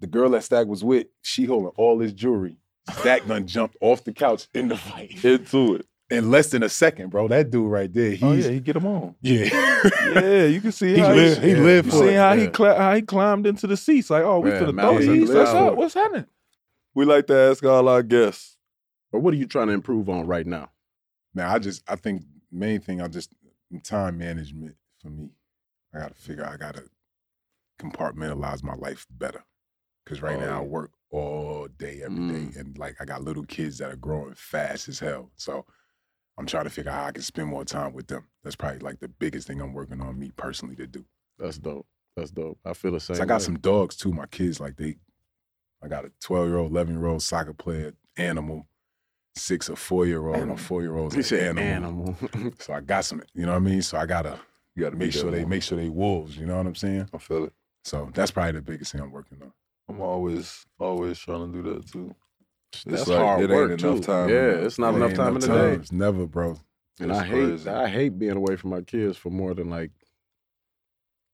[0.00, 2.56] The girl that Stak was with, she holding all his jewelry.
[3.00, 5.86] Stak done jumped off the couch in the fight into it.
[6.10, 7.28] In less than a second, bro.
[7.28, 8.10] That dude right there.
[8.10, 9.14] He's, Oh yeah, he get him on.
[9.22, 9.48] yeah.
[10.14, 11.56] Yeah, you can see He how lived- he yeah.
[11.58, 12.50] lived You for see it, how he yeah.
[12.50, 14.10] cla- how he climbed into the seats.
[14.10, 15.28] Like, oh, we Yeah, finna man, throw he these.
[15.28, 15.74] lived What's for up?
[15.76, 16.26] What's happening?
[16.94, 18.58] We like to ask all our guests.
[19.12, 20.70] But what are you trying to improve on right now?
[21.34, 23.32] Man, I just I think main thing I just
[23.84, 25.30] time management for me.
[25.94, 26.84] I gotta figure I gotta
[27.80, 29.42] compartmentalize my life better.
[30.06, 32.56] Cause right Oh, now I work all day, every day, Mm.
[32.60, 35.30] and like I got little kids that are growing fast as hell.
[35.36, 35.64] So
[36.40, 38.26] I'm trying to figure out how I can spend more time with them.
[38.42, 41.04] That's probably like the biggest thing I'm working on me personally to do.
[41.38, 41.86] That's dope.
[42.16, 42.58] That's dope.
[42.64, 43.20] I feel the same.
[43.20, 43.44] I got way.
[43.44, 44.10] some dogs too.
[44.10, 44.96] My kids, like they,
[45.82, 48.66] I got a 12 year old, 11 year old soccer player, animal,
[49.36, 51.62] six or four year old, and a four year old animal.
[51.62, 52.16] animal.
[52.58, 53.82] So I got some, you know what I mean?
[53.82, 54.40] So I gotta
[54.74, 57.10] You got to make sure they make sure they wolves, you know what I'm saying?
[57.12, 57.52] I feel it.
[57.84, 59.52] So that's probably the biggest thing I'm working on.
[59.90, 62.14] I'm always always trying to do that too.
[62.86, 64.02] That's like, hard it ain't work enough too.
[64.02, 65.74] time Yeah, it's not It enough ain't time in the day.
[65.76, 65.92] times.
[65.92, 66.56] Never, bro.
[67.00, 67.68] And It's I hate crazy.
[67.70, 69.90] I hate being away from my kids for more than like,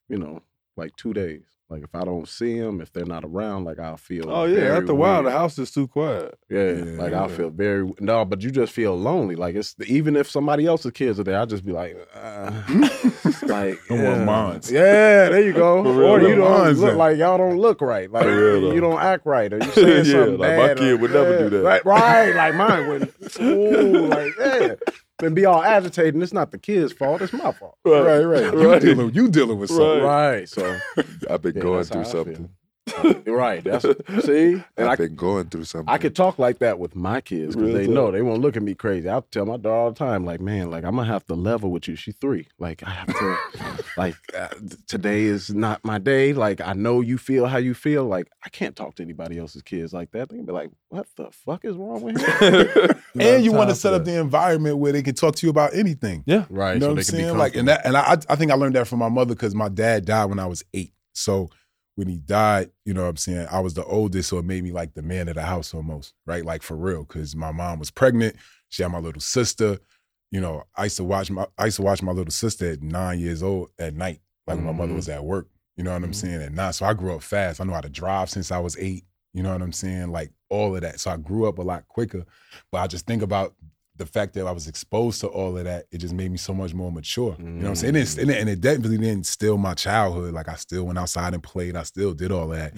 [0.08, 0.42] you know,
[0.76, 1.44] like two days.
[1.68, 4.30] Like if I don't see them, if they're not around, like I'll feel.
[4.30, 6.38] Oh yeah, very after a while the house is too quiet.
[6.48, 6.84] Yeah, Yeah.
[7.02, 9.34] like I feel very no, but you just feel lonely.
[9.34, 12.52] Like it's even if somebody else's kids are there, I just be like, uh,
[13.48, 14.24] like No more yeah.
[14.24, 14.70] mines.
[14.70, 15.80] Yeah, there you go.
[15.82, 16.98] Real, or you don't mines look then.
[16.98, 18.10] like y'all don't look right.
[18.12, 20.92] Like For real, you don't act right, or you saying Yeah, something like, my kid
[20.92, 21.62] or- would never do that.
[21.64, 22.32] Right, right.
[22.36, 23.12] Like mine would.
[23.40, 24.74] Ooh, like yeah.
[25.22, 26.22] And be all agitated.
[26.22, 27.22] It's not the kid's fault.
[27.22, 27.78] It's my fault.
[27.86, 28.52] Right, right.
[28.52, 28.82] You Right.
[28.82, 30.02] dealing, you dealing with something.
[30.02, 30.38] Right.
[30.40, 30.48] Right.
[30.48, 30.78] So
[31.30, 32.50] I've been Yeah, going through something.
[33.26, 33.62] right.
[33.62, 33.84] That's
[34.24, 35.92] see, and I've I been going through something.
[35.92, 37.94] I could talk like that with my kids because Real they talk.
[37.94, 39.08] know they won't look at me crazy.
[39.08, 41.70] I tell my daughter all the time, like, man, like I'm gonna have to level
[41.70, 41.96] with you.
[41.96, 42.48] She's three.
[42.58, 43.38] Like I have to,
[43.96, 44.48] like uh,
[44.86, 46.32] today is not my day.
[46.32, 48.04] Like I know you feel how you feel.
[48.04, 50.28] Like I can't talk to anybody else's kids like that.
[50.28, 53.02] They can be like, what the fuck is wrong with him?
[53.18, 55.74] and you want to set up the environment where they can talk to you about
[55.74, 56.24] anything.
[56.26, 56.74] Yeah, right.
[56.74, 57.38] You know so what they I'm can be saying?
[57.38, 59.68] Like, and that, and I, I think I learned that from my mother because my
[59.68, 60.92] dad died when I was eight.
[61.12, 61.50] So
[61.96, 63.48] when he died, you know what I'm saying?
[63.50, 66.14] I was the oldest, so it made me like the man of the house almost,
[66.26, 66.44] right?
[66.44, 68.36] Like for real, because my mom was pregnant.
[68.68, 69.78] She had my little sister.
[70.30, 72.82] You know, I used to watch my I used to watch my little sister at
[72.82, 74.96] nine years old at night, like when my mother Mhm.
[74.96, 75.48] was at work.
[75.76, 76.14] You know what I'm Mhm.
[76.14, 76.42] saying?
[76.42, 76.72] At nine.
[76.72, 77.60] So I grew up fast.
[77.60, 79.04] I know how to drive since I was eight.
[79.32, 80.08] You know what I'm saying?
[80.10, 81.00] Like all of that.
[81.00, 82.24] So I grew up a lot quicker.
[82.72, 83.54] But I just think about
[83.96, 86.52] the fact that I was exposed to all of that, it just made me so
[86.52, 87.34] much more mature.
[87.38, 87.96] You know what I'm saying?
[87.96, 90.34] And it, and it- definitely didn't steal my childhood.
[90.34, 91.76] Like I still went outside and played.
[91.76, 92.74] I still did all that.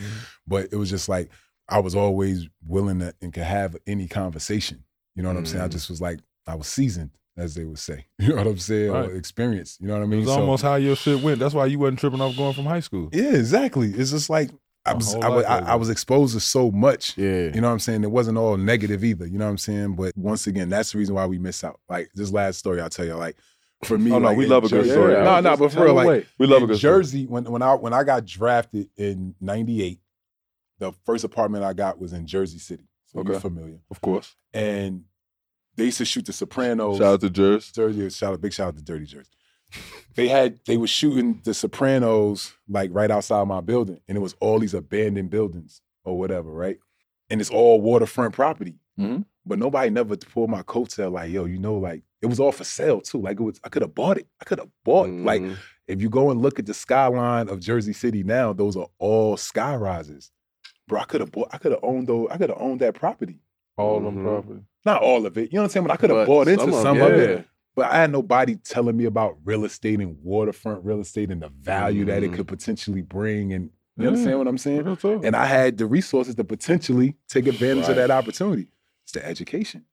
[0.46, 1.30] But it was just like
[1.68, 4.84] I was always willing to and could have any conversation.
[5.14, 5.62] You know what I'm saying?
[5.64, 5.72] I Mm.
[5.72, 8.06] just was like I was seasoned, as they would say.
[8.18, 8.90] You know what I'm saying?
[8.92, 9.08] Right.
[9.10, 9.80] Or experienced.
[9.80, 10.20] You know what I mean?
[10.20, 11.40] was So- almost how your shit went.
[11.40, 13.08] That's why you wasn't tripping off going from high school.
[13.12, 13.90] yeah, exactly.
[13.90, 14.50] It's just like
[14.90, 17.16] I was I, was- I, I was exposed to so much.
[17.16, 17.52] yeah.
[17.54, 18.04] You know what I'm saying?
[18.04, 19.26] It wasn't all negative either.
[19.26, 19.96] You know what I'm saying?
[19.96, 21.80] But once again, that's the reason why we miss out.
[21.88, 23.14] Like this last story, I'll tell you.
[23.14, 23.36] Like
[23.84, 25.12] for me, Oh, no, like, we love a good Jersey- story.
[25.14, 26.26] No, no, but for real, like.
[26.38, 26.94] We love a in good story.
[27.02, 30.00] Jersey, when when I when I got drafted in '98,
[30.78, 32.84] the first apartment I got was in Jersey City.
[33.06, 33.40] So you're Okay.
[33.40, 33.78] familiar.
[33.90, 34.34] Of course.
[34.52, 35.04] And
[35.76, 36.98] they used to shoot The Sopranos.
[36.98, 37.70] Shout out to Jers.
[37.72, 39.30] Jersey, shout out, big shout out to Dirty Jersey.
[40.14, 44.34] They had they were shooting The Sopranos like right outside my building, and it was
[44.40, 46.78] all these abandoned buildings or whatever, right?
[47.30, 48.74] And it's all waterfront property.
[48.98, 49.24] Mhm.
[49.46, 52.64] But nobody never pulled my coattail like, yo, you know, like it was all for
[52.64, 53.20] sale too.
[53.20, 54.26] Like it was, I could have bought it.
[54.40, 55.56] I could have bought like Mhm.
[55.86, 59.36] if you go and look at the skyline of Jersey City now, those are all
[59.36, 60.32] sky rises.
[60.88, 62.94] Bro, I could have bought, I could have owned those, I could have owned that
[62.94, 63.38] property.
[63.76, 64.22] All them Mhm.
[64.24, 64.60] property.
[64.84, 65.52] Not all of it.
[65.52, 65.86] You know what I'm saying?
[65.86, 67.46] But I could have bought into some some, of- of, it.
[67.78, 71.48] But I had nobody telling me about real estate and waterfront real estate and the
[71.48, 72.34] value that it Mhm.
[72.34, 73.52] could potentially bring.
[73.52, 74.08] And you Yeah.
[74.08, 74.98] understand what I'm saying?
[75.22, 77.90] And I had the resources to potentially take advantage Right.
[77.90, 78.66] of that opportunity.
[79.04, 79.84] It's the education.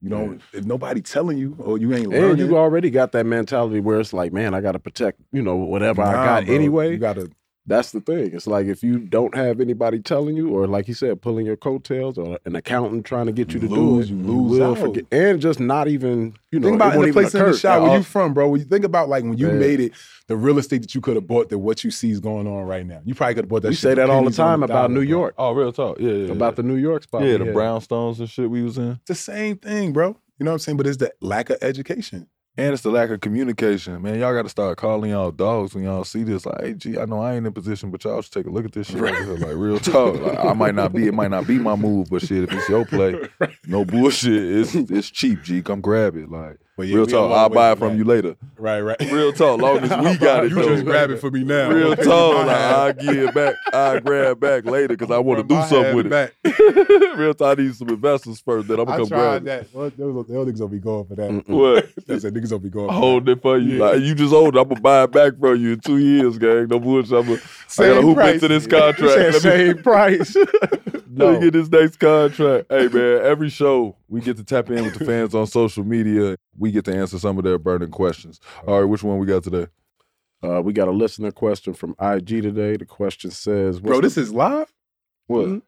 [0.00, 3.26] You know, if nobody telling you or you ain't learning, And you already got that
[3.26, 6.54] mentality where it's like, man, I got to protect, you know, whatever I got bro,
[6.54, 6.92] anyway.
[6.92, 7.28] You gotta
[7.64, 8.30] That's the thing.
[8.34, 11.56] It's like if you don't have anybody telling you, or like you said, pulling your
[11.56, 14.78] coattails, or an accountant trying to get you to Lose, do it, you lose out.
[14.78, 15.04] forget.
[15.12, 17.46] And just not even, you know, think about it won't the even place in the
[17.50, 17.56] occur.
[17.56, 18.48] shot where you from, bro.
[18.48, 19.52] When you think about like when you Yeah.
[19.54, 19.92] made it,
[20.26, 22.64] the real estate that you could have bought, that what you see is going on
[22.64, 23.00] right now.
[23.04, 23.68] You probably could have bought that.
[23.68, 25.08] We shit say that all the time about dollar, New bro.
[25.08, 26.00] York, Oh, real talk.
[26.00, 26.32] Yeah, yeah.
[26.32, 27.22] about the New York spot.
[27.22, 28.90] yeah, the brownstones and shit we was in.
[28.92, 30.16] It's the same thing, bro.
[30.38, 30.78] You know what I'm saying?
[30.78, 32.26] But it's the lack of education.
[32.58, 34.18] And it's the lack of communication, man.
[34.20, 36.44] Y'all got to start calling y'all dogs when y'all see this.
[36.44, 38.66] Like, hey, gee, I know I ain't in position, but y'all should take a look
[38.66, 38.98] at this shit.
[38.98, 39.36] here.
[39.38, 40.20] Like, real talk.
[40.20, 42.68] Like, I might not be, it might not be my move, but shit, if it's
[42.68, 43.16] your play,
[43.66, 44.34] no bullshit.
[44.34, 45.62] It's it's cheap, G.
[45.62, 46.30] Come grab it.
[46.30, 47.30] Like, But yeah, real we a talk.
[47.30, 47.98] long I'll way buy it from from that.
[47.98, 48.36] you later.
[48.56, 49.00] Right, right.
[49.12, 49.60] Real talk.
[49.60, 50.68] Long as we got it, you though.
[50.68, 51.68] just grab it for me now.
[51.70, 52.46] Real talk.
[52.46, 53.54] Like, I'll give it back.
[53.74, 56.10] I'll grab back later because I want to do something with it.
[56.10, 56.32] back.
[57.18, 57.58] Real talk.
[57.58, 58.68] I need some investors first.
[58.68, 59.44] Then I'm I gonna come tried grab it.
[59.72, 59.74] that.
[59.74, 61.30] Well, those, those niggas gonna be going for that.
[61.30, 61.48] Mm-mm.
[61.48, 61.90] What?
[62.06, 62.88] That's that niggas gonna be going.
[62.88, 63.32] For Hold that.
[63.32, 63.76] it for you.
[63.78, 63.84] Yeah.
[63.84, 64.60] Like, you just hold it.
[64.60, 66.68] I'm gonna buy it back from you in two years, gang.
[66.68, 67.12] No bullshit.
[67.12, 68.34] I'm gonna, I gotta Same hoop price.
[68.34, 69.12] into this contract.
[69.12, 69.40] said Let me,
[69.74, 70.36] same price.
[70.36, 71.32] let no.
[71.34, 72.66] me get this next contract.
[72.70, 76.36] Hey man, every show we get to tap in with the fans on social media.
[76.58, 78.40] We get to answer some of their burning questions.
[78.66, 79.68] All right, which one we got today?
[80.44, 82.76] Uh, we got a listener question from IG today.
[82.76, 84.70] The question says, Bro, what's this is live.
[85.28, 85.46] What?
[85.46, 85.62] Mhm.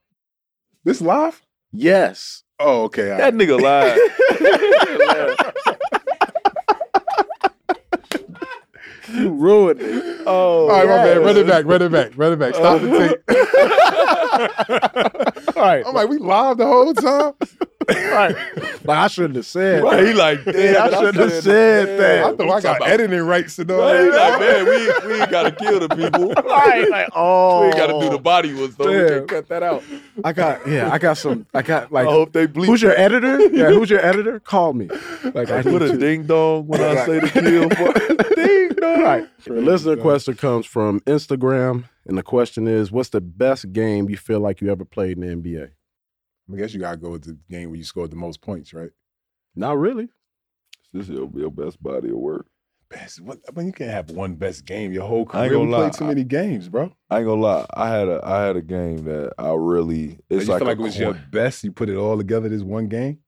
[0.84, 1.40] This live?
[1.72, 2.42] yes.
[2.61, 3.07] Oh, okay.
[3.07, 3.34] That right.
[3.34, 3.99] nigga lied.
[9.14, 10.22] You ruined it.
[10.26, 11.22] Oh, All right, my man.
[11.22, 11.64] Run it back.
[11.66, 12.12] Run it back.
[12.16, 12.55] Run it back.
[12.55, 12.88] Stop the
[15.47, 15.57] tape.
[15.57, 15.84] All right.
[15.86, 17.34] I'm like, we live the whole time.
[17.89, 18.37] Right.
[18.85, 19.82] Like I shouldn't have said.
[19.82, 20.07] Right, that.
[20.07, 21.99] he like, damn, I shouldn't have said said that.
[21.99, 22.24] that.
[22.24, 24.30] I thought I got editing rights and all Right, he that.
[24.30, 26.32] like, man, we, we ain't gotta kill the people.
[26.45, 26.89] Right.
[26.91, 28.87] Like, oh, We ain't gotta do the oh, body ones, though.
[28.89, 29.09] We Yeah.
[29.09, 29.82] can cut that out.
[30.22, 30.91] I got yeah.
[30.93, 31.47] I got some.
[31.55, 32.07] I got like.
[32.07, 32.66] I hope they bleep.
[32.66, 33.41] Who's your editor?
[33.49, 33.70] Yeah.
[33.70, 34.39] Who's your editor?
[34.41, 34.89] Call me.
[35.35, 37.68] Like I Put a to- ding dong when I say the kill.
[37.70, 39.03] For, ding dong.
[39.03, 39.28] Right.
[39.45, 44.16] The listener question comes from Instagram, and the question is, "What's the best game you
[44.16, 45.70] feel like you ever played in the NBA?"
[46.53, 48.90] I guess you gotta go with the game where you scored the most points, right?
[49.57, 50.09] Not really.
[50.92, 52.47] This is your, your best body of work.
[52.90, 53.20] Best.
[53.20, 55.51] What, I mean, you can't have one best game your whole I ain't career.
[55.53, 55.78] Gonna lie.
[55.88, 56.92] played too many games, bro.
[57.11, 57.66] I ain't gonna lie.
[57.72, 60.18] I had a I had a game that I really.
[60.28, 61.64] It's you like, feel like it was your best.
[61.64, 63.20] You put it all together this one game.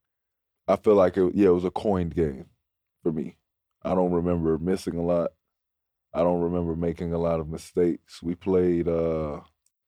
[0.68, 1.34] I feel like it.
[1.34, 2.46] Yeah, it was a coined game
[3.02, 3.36] for me.
[3.82, 5.30] I don't remember missing a lot.
[6.12, 8.22] I don't remember making a lot of mistakes.
[8.22, 8.88] We played.
[8.88, 9.40] uh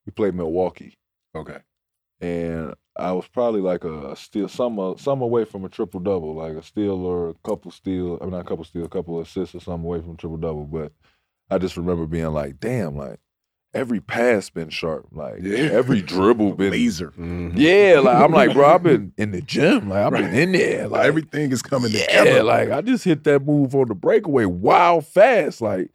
[0.06, 0.96] we played Milwaukee,
[1.34, 1.58] Okay.
[2.20, 6.00] and I was probably like a, a steal, some uh, some away from a triple
[6.00, 8.18] double, like a steal or a couple steal.
[8.20, 10.64] I mean, not a couple steal, a couple assists or something away from triple double.
[10.64, 10.92] But
[11.50, 13.20] I just remember being like, damn, like
[13.74, 15.68] every pass been sharp, like Yeah.
[15.72, 17.10] every dribble been Laser.
[17.12, 17.52] Mhm.
[17.56, 20.82] Yeah, like I'm like, bro, I've been in the gym, like I've been in there,
[20.88, 22.42] Like like everything is coming yeah, together.
[22.42, 25.90] like I just hit that move on the breakaway, wild fast, like.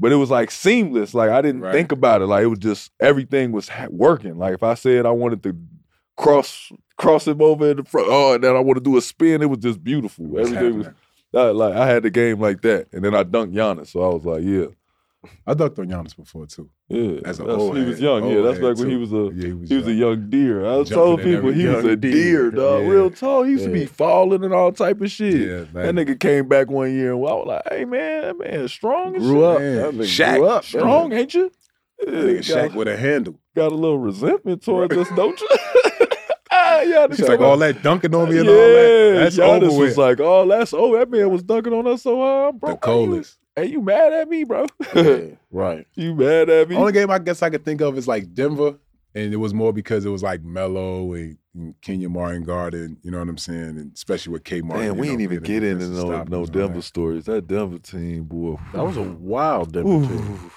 [0.00, 1.12] But it was like seamless.
[1.12, 1.72] Like I didn't Right.
[1.72, 2.26] think about it.
[2.26, 4.38] Like it was just everything was ha- working.
[4.38, 5.56] Like if I said I wanted to
[6.18, 9.00] cross cross him over in the front, oh, and then I want to do a
[9.00, 10.38] spin, it was just beautiful.
[10.38, 10.88] Everything was
[11.34, 13.88] uh, like I had the game like that, and then I dunked Giannis.
[13.88, 14.66] So I was like, yeah,
[15.46, 16.70] I dunked on Giannis before too.
[16.88, 17.20] yeah.
[17.24, 18.28] As That's- old he was young.
[18.28, 19.68] Yeah, that's head, like when he was a Yeah, he was.
[19.68, 20.30] he was a young.
[20.30, 20.64] deer.
[20.64, 22.12] I Jumping told people he was a deer.
[22.12, 22.82] deer, dog.
[22.84, 22.88] Yeah.
[22.88, 23.42] Real tall.
[23.44, 25.34] He used to be falling and all type of shit.
[25.34, 28.68] Yeah, That nigga came back one year and I was like, hey man, that man
[28.68, 29.84] strong as Grew shit.
[29.84, 29.94] up.
[29.94, 30.64] Man, Shaq, grew up.
[30.64, 31.52] Strong, ain't you?
[32.00, 33.34] Yeah, nigga got, Shaq with a handle.
[33.56, 35.48] got a little resentment towards us, don't you?
[36.88, 38.62] Yeah, She's like all that dunking on me and all yeah,
[39.14, 39.18] that.
[39.24, 39.96] That's Giannis over was with.
[39.98, 42.70] like, oh, that's oh, that man was dunking on us so hard, bro.
[42.70, 43.38] the coldest.
[43.56, 44.66] Hey, you mad at me, bro?
[44.94, 45.20] Yeah,
[45.50, 45.86] right.
[45.94, 46.76] you mad at me?
[46.76, 48.76] Only game I guess I could think of is like Denver,
[49.14, 52.98] and it was more because it was like Melo and, and Kenyon Martin Garden.
[53.02, 53.78] You know what I'm saying?
[53.78, 54.88] And especially with K Martin.
[54.88, 56.82] Man, we ain't even get into no no Denver that.
[56.82, 57.24] stories.
[57.24, 58.56] That Denver team, boy.
[58.72, 60.50] That was a wild Denver team.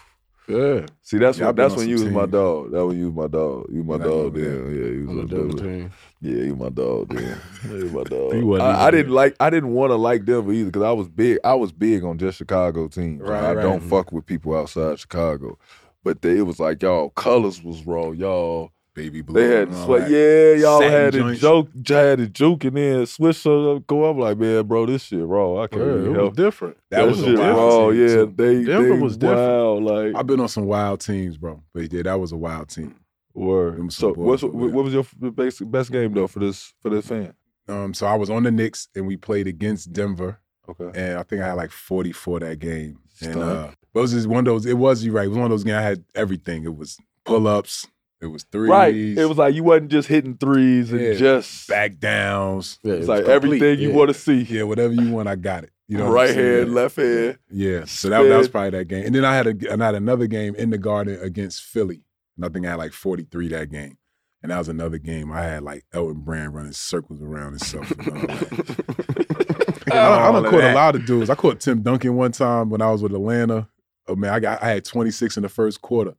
[0.47, 0.85] Yeah.
[1.01, 2.71] See, that's Yeah, when that's when you was my dog.
[2.71, 3.67] That when you was my dog.
[3.71, 4.43] You my dog then.
[4.43, 5.59] Yeah, you was On Denver dog.
[5.59, 5.91] team.
[6.21, 7.13] Yeah, you my dog.
[7.19, 7.35] Yeah,
[7.77, 8.61] you my dog.
[8.61, 9.35] I, I didn't like.
[9.39, 11.39] I didn't want to like Denver either because I was big.
[11.43, 13.21] I was big on just Chicago teams.
[13.21, 13.61] Right, I right.
[13.63, 15.57] don't fuck with people outside Chicago.
[16.03, 18.15] But they, it was like y'all colors was wrong.
[18.15, 19.39] Y'all Baby blue.
[19.41, 20.01] they had sweat.
[20.01, 20.11] that.
[20.11, 21.39] Yeah, y'all Satin had joints.
[21.41, 21.69] joke.
[21.87, 23.87] Had it juke and then switch up.
[23.87, 25.59] Go up like man, bro, this shit wrong.
[25.59, 26.77] I Yeah, can't it really was different.
[26.89, 27.89] That That, was a shit raw.
[27.91, 29.39] team, Yeah, they Denver they was different.
[29.41, 29.83] wild.
[29.83, 31.63] Like I've been on some wild teams, bro.
[31.73, 32.95] But yeah, that was a wild team.
[33.33, 33.91] Word.
[33.93, 37.07] So, what's, over what, was your f- best, best game though for this for this
[37.07, 37.33] fan?
[37.67, 40.91] Um, so I was on the Knicks and we played against Denver, Okay.
[40.99, 42.99] and I think I had like 44 that game.
[43.21, 44.65] And uh, it was just one of those.
[44.65, 45.25] It was you right.
[45.25, 45.75] It was one of those games.
[45.77, 46.63] I had everything.
[46.63, 47.87] It was pull ups.
[48.19, 48.69] It was threes.
[48.69, 48.93] Right.
[48.95, 51.13] It was like you wasn't just hitting threes and Yeah.
[51.13, 52.79] just back downs.
[52.83, 53.33] Yeah, It's it was like complete.
[53.33, 53.95] everything you Yeah.
[53.95, 54.41] want to see.
[54.43, 55.71] Yeah, whatever you want, I got it.
[55.87, 56.57] You know, right saying?
[56.59, 57.37] hand, left hand.
[57.49, 59.05] Yeah, so that, that was probably that game.
[59.05, 62.03] And then I had a I had another game in the Garden against Philly.
[62.37, 63.97] And I think I had like 43 that game.
[64.43, 65.31] And that was another game.
[65.31, 67.91] I had like Elton Brand running circles around himself.
[67.91, 69.85] And all that.
[69.91, 71.29] I, I done caught a lot of dudes.
[71.29, 73.67] I caught Tim Duncan one time when I was with Atlanta.
[74.07, 76.15] Oh man, I got I had 26 in the first quarter.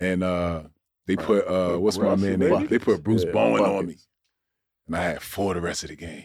[0.00, 0.62] And uh
[1.06, 2.66] they put uh what's my man name?
[2.66, 3.92] They put Bruce Yeah, Bowen on me.
[3.92, 4.08] buckets.
[4.86, 6.24] And I had four the rest of the game.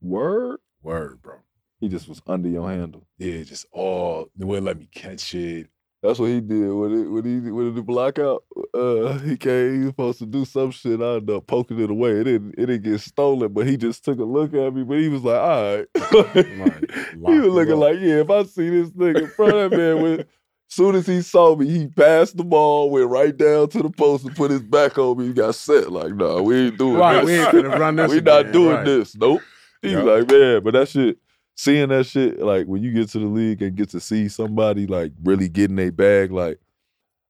[0.00, 0.58] Word.
[0.82, 1.36] Word, bro.
[1.78, 3.06] He just was under your handle.
[3.18, 5.68] Yeah, just all they wouldn't let me catch it.
[6.02, 8.42] That's what he did when it when he when the block out.
[8.74, 9.72] Uh, he came.
[9.74, 11.00] He was supposed to do some shit.
[11.00, 12.10] I ended up poking it away.
[12.20, 12.54] It didn't.
[12.58, 13.52] It didn't get stolen.
[13.52, 14.82] But he just took a look at me.
[14.82, 15.86] But he was like, "All right."
[16.34, 20.26] he was looking like, "Yeah, if I see this nigga in front of man with."
[20.68, 24.24] Soon as he saw me, he passed the ball, went right down to the post
[24.24, 25.26] and put his back on me.
[25.26, 25.92] He got set.
[25.92, 27.26] Like, nah, we ain't doing Right, this.
[27.26, 28.84] we ain't finna run this we not again, doing right.
[28.86, 29.14] this.
[29.14, 29.42] Nope.
[29.82, 30.02] He Yup.
[30.06, 31.18] was like, man, but that shit,
[31.56, 34.86] seeing that shit, like when you get to the league and get to see somebody
[34.86, 36.58] like really getting a bag, like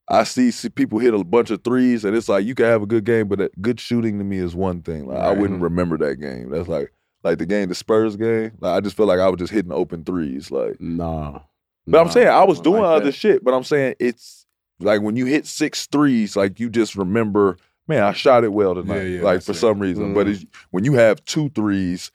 [0.09, 2.83] I see, see people hit a bunch of threes, and it's like you can have
[2.83, 5.07] a good game, but that good shooting to me is one thing.
[5.07, 6.51] Like I wouldn't remember that game.
[6.51, 6.93] That's like
[7.23, 8.53] like the game, the Spurs game.
[8.61, 10.51] Like I just feel like I was just hitting open threes.
[10.51, 11.41] Like, Nah.
[11.87, 13.13] but I'm saying I was doing like other that.
[13.15, 13.45] shit.
[13.45, 14.45] But I'm saying it's
[14.81, 17.57] like when you hit six threes, like you just remember,
[17.87, 19.03] man, I shot it well tonight.
[19.05, 19.57] yeah, like for it.
[19.57, 20.15] some reason.
[20.15, 20.31] But Mm.
[20.33, 22.11] it's, when you have two threes,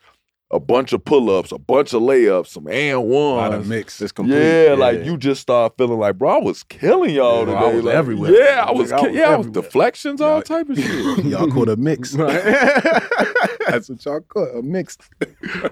[0.50, 3.14] a bunch of pull ups, a bunch of layups, some and ones.
[3.14, 4.02] A lot of mix.
[4.02, 4.38] It's complete.
[4.38, 7.58] Yeah, like you just start feeling like, bro, I was killing y'all Yeah, today.
[7.58, 8.32] I was Like, everywhere.
[8.32, 8.92] Yeah, I was.
[8.92, 11.26] Like, I was yeah, I was deflections, all Y'all- type of shit.
[11.26, 12.16] y'all caught a mix.
[12.18, 12.44] Right.
[13.68, 15.02] That's what y'all caught, a mixed.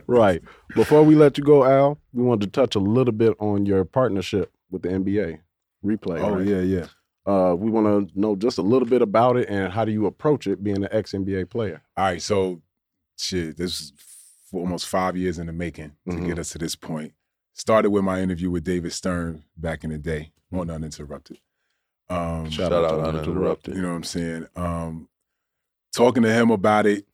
[0.08, 0.42] right.
[0.76, 3.86] Before we let you go, Al, we wanted to touch a little bit on your
[3.86, 5.40] partnership with the NBA.
[5.86, 6.20] Replay.
[6.22, 6.46] Oh right?
[6.46, 6.86] yeah, yeah.
[7.26, 10.06] Uh, we want to know just a little bit about it and how do you
[10.08, 11.82] approach it being an ex NBA player.
[11.96, 12.62] All right, so
[13.18, 13.94] shit, this
[14.46, 16.26] is f- almost five years in the making to Mhm.
[16.28, 17.14] get us to this point.
[17.54, 21.40] Started with my interview with David Stern back in the day on Uninterrupted.
[22.10, 23.76] Um, Shout out to Uninterrupted.
[23.76, 24.48] You know what I'm saying?
[24.56, 25.10] Um,
[25.94, 27.06] talking to him about it,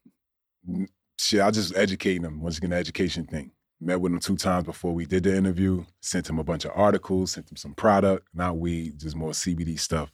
[1.17, 2.41] shit, I just educating him.
[2.41, 3.51] Once again, the education thing.
[3.79, 5.83] Met with him two times before we did the interview.
[6.01, 7.31] Sent him a bunch of articles.
[7.31, 10.11] Sent him some product, not weed, just more CBD stuff.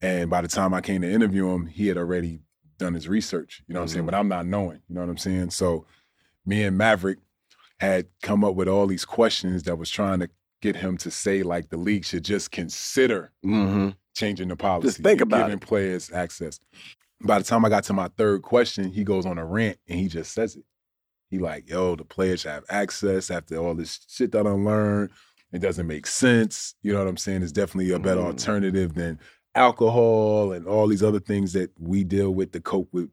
[0.00, 2.40] And by the time I came to interview him, he had already
[2.78, 3.62] done his research.
[3.68, 4.06] You know what I'm saying?
[4.06, 4.80] But I'm not knowing.
[4.88, 5.50] You know what I'm saying?
[5.50, 5.86] So
[6.46, 7.18] me and Maverick
[7.78, 10.28] had come up with all these questions that was trying to
[10.62, 13.90] get him to say like the league should just consider Mm-hmm.
[14.14, 14.88] changing the policy.
[14.88, 15.60] Just think about giving it.
[15.66, 16.60] players access.
[17.22, 19.98] By the time I got to my third question, he goes on a rant and
[19.98, 20.64] he just says it.
[21.30, 25.10] He like, yo, the players should have access after all this shit that I learned.
[25.52, 26.74] It doesn't make sense.
[26.82, 27.42] You know what I'm saying?
[27.42, 28.26] It's definitely a better Mm.
[28.26, 29.18] alternative than
[29.54, 33.10] alcohol and all these other things that we deal with to cope with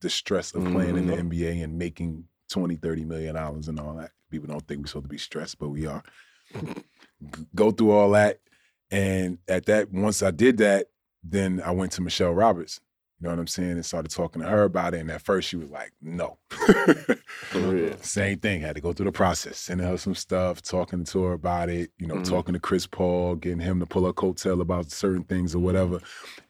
[0.00, 1.30] the stress of playing in the Mhm.
[1.30, 4.10] NBA and making 20, 30 million dollars and all that.
[4.30, 6.02] People don't think we're supposed to be stressed, but we are.
[7.54, 8.40] Go through all that.
[8.90, 10.86] And at that, once I did that,
[11.22, 12.80] then I went to Michelle Roberts.
[13.20, 13.72] You know what I'm saying?
[13.72, 15.00] And started talking to her about it.
[15.00, 16.38] And at first she was like, no.
[18.00, 18.60] Same thing.
[18.60, 21.90] Had to go through the process, sending her some stuff, talking to her about it,
[21.98, 22.28] you know, Mhm.
[22.28, 26.00] talking to Chris Paul, getting him to pull a coattail about certain things or whatever.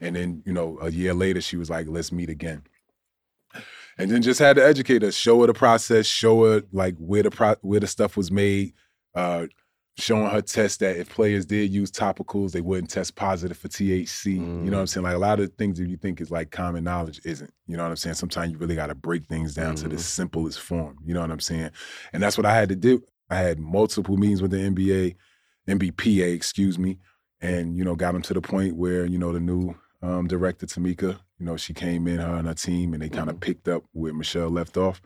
[0.01, 2.63] And then, you know, a year later, she was like, let's meet again.
[3.99, 7.23] And then just had to educate her, show her the process, show her like where
[7.23, 8.75] the pro- where the stuff was made,
[9.15, 9.47] uh,
[9.97, 14.35] showing her tests that if players did use topicals, they wouldn't test positive for THC.
[14.35, 15.05] You know what I'm saying?
[15.05, 17.53] Like a lot of things that you think is like common knowledge isn't.
[17.67, 18.15] You know what I'm saying?
[18.15, 20.99] Sometimes you really got to break things down to the simplest form.
[21.05, 21.71] You know what I'm saying?
[22.13, 23.03] And that's what I had to do.
[23.29, 25.17] I had multiple meetings with the NBA,
[25.69, 26.99] NBPA, excuse me,
[27.41, 30.67] and you know got them to the point where you know the new um, director
[30.67, 33.69] Tamika, you know she came in her and her team, and they kind of picked
[33.69, 35.01] up where Michelle left off,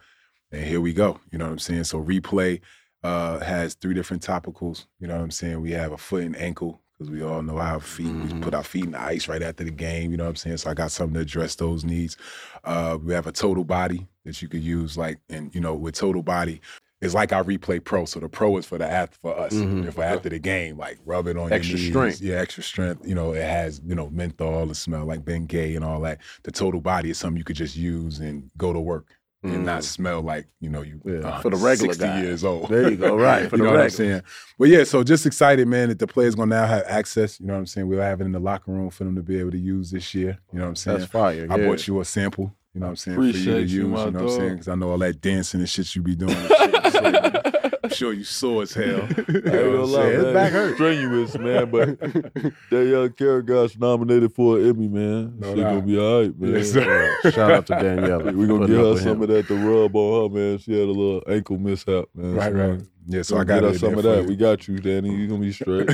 [0.51, 1.21] and here we go.
[1.31, 1.85] You know what I'm saying?
[1.85, 2.61] So replay
[3.03, 4.87] uh, has three different topicals.
[5.01, 5.61] You know what I'm saying?
[5.61, 8.63] We have a foot and ankle because we all know how feet we put our
[8.63, 10.11] feet in the ice right after the game.
[10.11, 10.59] You know what I'm saying?
[10.59, 12.17] So I got something to address those needs.
[12.65, 15.95] Uh, we have a total body that you could use, like, and you know, with
[15.97, 16.61] total body.
[17.03, 18.05] It's like our replay pro.
[18.07, 19.53] So the pro is for the ath for us.
[19.53, 19.83] Mhm.
[19.85, 22.17] And for after the game, like rub it on Extra your knees.
[22.17, 22.21] strength.
[22.23, 23.07] Yeah, extra strength.
[23.07, 26.19] You know, it has, you know, menthol, the smell like Ben Gay and all that.
[26.45, 29.09] The total body is something you could just use and go to work
[29.45, 31.21] and not smell like, you know, you Mm.
[31.23, 32.23] Yeah, uh, for the regular 60 guy.
[32.23, 32.69] years old.
[32.69, 33.91] There you go, right, for you the know what I'm regular.
[34.13, 34.23] saying?
[34.57, 37.41] But yeah, so just excited, man, that the players gonna now have access.
[37.41, 37.89] You know what I'm saying?
[37.89, 40.15] We'll have it in the locker room for them to be able to use this
[40.15, 40.39] year.
[40.53, 40.99] You know what I'm saying?
[40.99, 41.49] That's fire.
[41.51, 41.67] I yeah.
[41.67, 42.55] bought you a sample.
[42.73, 43.17] You know what I'm saying?
[43.17, 43.73] for you to Appreciate use.
[43.75, 44.51] you, You, know what I'm saying?
[44.53, 46.35] Because I know all that dancing and shit you be doing.
[47.05, 47.75] shit.
[47.85, 48.87] I'm sure you sore as hell.
[48.87, 50.07] You I ain't know gonna lie?
[50.11, 50.75] His back hurt.
[50.75, 55.35] Strenuous, man, but that young Carrot guy's nominated for an Emmy, man.
[55.39, 56.53] No Shit gonna be all right, man.
[56.55, 56.73] Yes.
[57.35, 58.23] Shout out to Danielle.
[58.33, 59.23] We're gonna get her some him.
[59.23, 60.59] of that to rub on her, man.
[60.59, 62.35] She had a little ankle mishap, man.
[62.35, 62.83] Right, So, right.
[63.07, 64.23] Yeah, so I got her some of that.
[64.23, 64.29] you.
[64.29, 65.15] We got you, Danny.
[65.15, 65.89] You gonna be straight.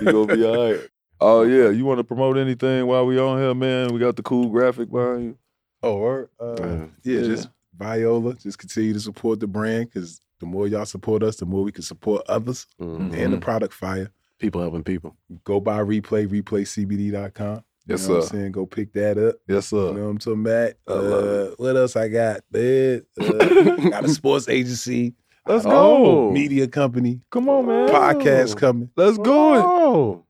[0.00, 0.80] you gonna be all right.
[1.20, 3.92] Oh yeah, you want to promote anything while we on here, man?
[3.92, 5.38] We got the cool graphic behind you.
[5.82, 6.66] Oh, or uh, Yeah.
[7.02, 7.26] yeah, Yeah.
[7.26, 8.34] just Viola.
[8.34, 11.72] Just continue to support the brand because the more y'all support us, the more we
[11.72, 13.12] can support others Mhm.
[13.16, 14.10] and the product fire.
[14.38, 15.16] People helping people.
[15.44, 17.64] Go buy replay, replaycbd.com.
[17.86, 18.36] Yes, you know What sir.
[18.36, 18.52] I'm saying?
[18.52, 19.36] Go pick that up.
[19.48, 19.76] Yes, sir.
[19.88, 20.72] You know what I'm talking about?
[20.86, 22.36] I love Uh, what else I got?
[22.54, 22.98] Uh,
[23.90, 25.14] got a sports agency,
[25.46, 26.30] Let's go.
[26.30, 27.88] media company, Come on, man.
[27.88, 28.90] podcast coming.
[28.96, 29.54] Let's go.
[29.54, 29.60] it.
[29.64, 30.24] Oh,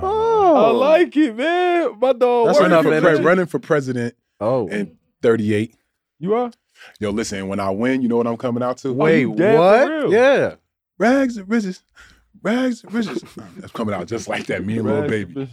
[0.00, 1.98] Uh, I like it, man.
[1.98, 2.46] My dog.
[2.48, 4.68] That's working running, enough for for pre- running for president oh.
[4.68, 5.74] in 38.
[6.20, 6.50] You are?
[7.00, 8.92] Yo, listen, when I win, you know what I'm coming out to?
[8.92, 10.10] Wait, you what?
[10.10, 10.54] Yeah.
[10.98, 11.82] Rags and riches.
[12.42, 13.22] Rags and riches.
[13.56, 14.64] That's coming out just like that.
[14.64, 15.48] Me and little baby.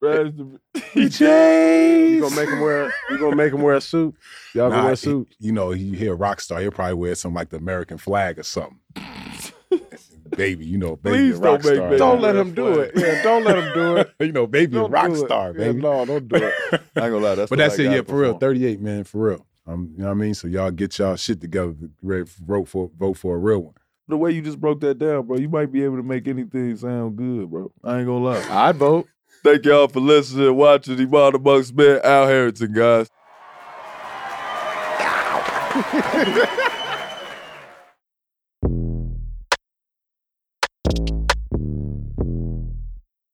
[0.00, 0.60] Raz the-
[0.94, 2.92] You gonna make him wear?
[3.10, 4.14] You gonna make him wear a suit?
[4.54, 5.36] Y'all gonna Nah, wear he- suits?
[5.40, 8.38] you know, you hear a rock star, he'll probably wear something like the American flag
[8.38, 8.78] or something.
[10.36, 11.88] baby, you know, baby, Please a rock don't make star.
[11.88, 12.92] baby Don't let a him do it.
[12.94, 14.12] Yeah, don't let him do it.
[14.20, 15.26] you know, baby, a Don't rock do it.
[15.26, 15.80] star, Yeah, baby.
[15.80, 16.54] no, don't do it.
[16.72, 17.34] I ain't gonna lie.
[17.34, 18.38] That's But what that's I it, got yeah, for real.
[18.38, 19.46] 38, man, for real.
[19.66, 20.34] Um, you know what I mean?
[20.34, 23.74] So y'all get y'all shit together ready for, vote for vote for a real one.
[24.08, 26.76] The way you just broke that down, bro, you might be able to make anything
[26.76, 27.72] sound good, bro.
[27.82, 28.46] I ain't gonna lie.
[28.50, 29.08] I'd vote.
[29.42, 33.08] Thank y'all for listening and watching Iman Amongst Men, Al Harrington, guys.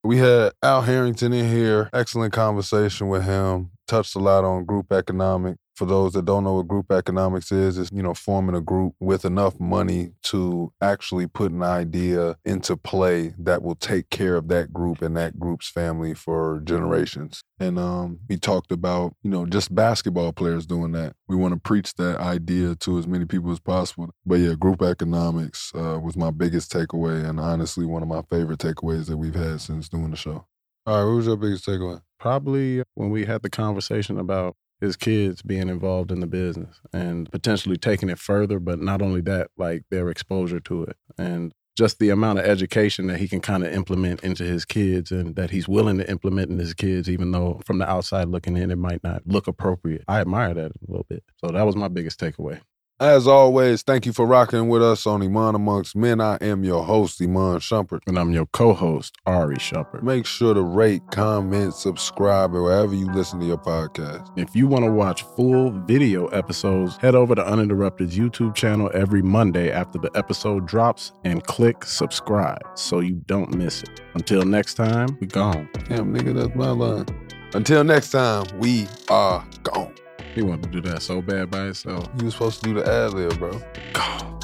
[0.04, 1.88] We had Al Harrington in here.
[1.94, 3.70] Excellent conversation with him.
[3.88, 5.56] Touched a lot on group economic.
[5.82, 8.94] For those that don't know what group economics is, it's you know forming a group
[9.00, 14.46] with enough money to actually put an idea into play that will take care of
[14.46, 17.42] that group and that group's family for generations.
[17.58, 21.16] And um, we talked about you know just basketball players doing that.
[21.26, 24.10] We want to preach that idea to as many people as possible.
[24.24, 28.60] But yeah, group economics uh, was my biggest takeaway, and honestly one of my favorite
[28.60, 30.46] takeaways that we've had since doing the show.
[30.86, 32.02] All right, what was your biggest takeaway?
[32.20, 37.30] Probably when we had the conversation about his kids being involved in the business and
[37.30, 42.00] potentially taking it further, but not only that, like their exposure to it and just
[42.00, 45.50] the amount of education that he can kind of implement into his kids and that
[45.50, 48.76] he's willing to implement in his kids, even though from the outside looking in, it
[48.76, 50.04] might not look appropriate.
[50.08, 51.22] I admire that a little bit.
[51.42, 52.60] So that was my biggest takeaway.
[53.00, 56.20] As always, thank you for rocking with us on Iman Amongst Men.
[56.20, 57.98] I am your host, Iman Shumpert.
[58.06, 60.04] And I'm your co-host, Ari Shumpert.
[60.04, 64.30] Make sure to rate, comment, subscribe, or wherever you listen to your podcast.
[64.36, 69.22] If you want to watch full video episodes, head over to Uninterrupted's YouTube channel every
[69.22, 74.00] Monday after the episode drops and click subscribe so you don't miss it.
[74.14, 75.68] Until next time, we gone.
[75.88, 77.06] Damn, nigga, that's my line.
[77.52, 79.92] Until next time, we are gone.
[80.34, 82.08] He wanted to do that so bad by himself.
[82.18, 83.60] You was supposed to do the ad lib, bro.
[83.92, 84.41] God.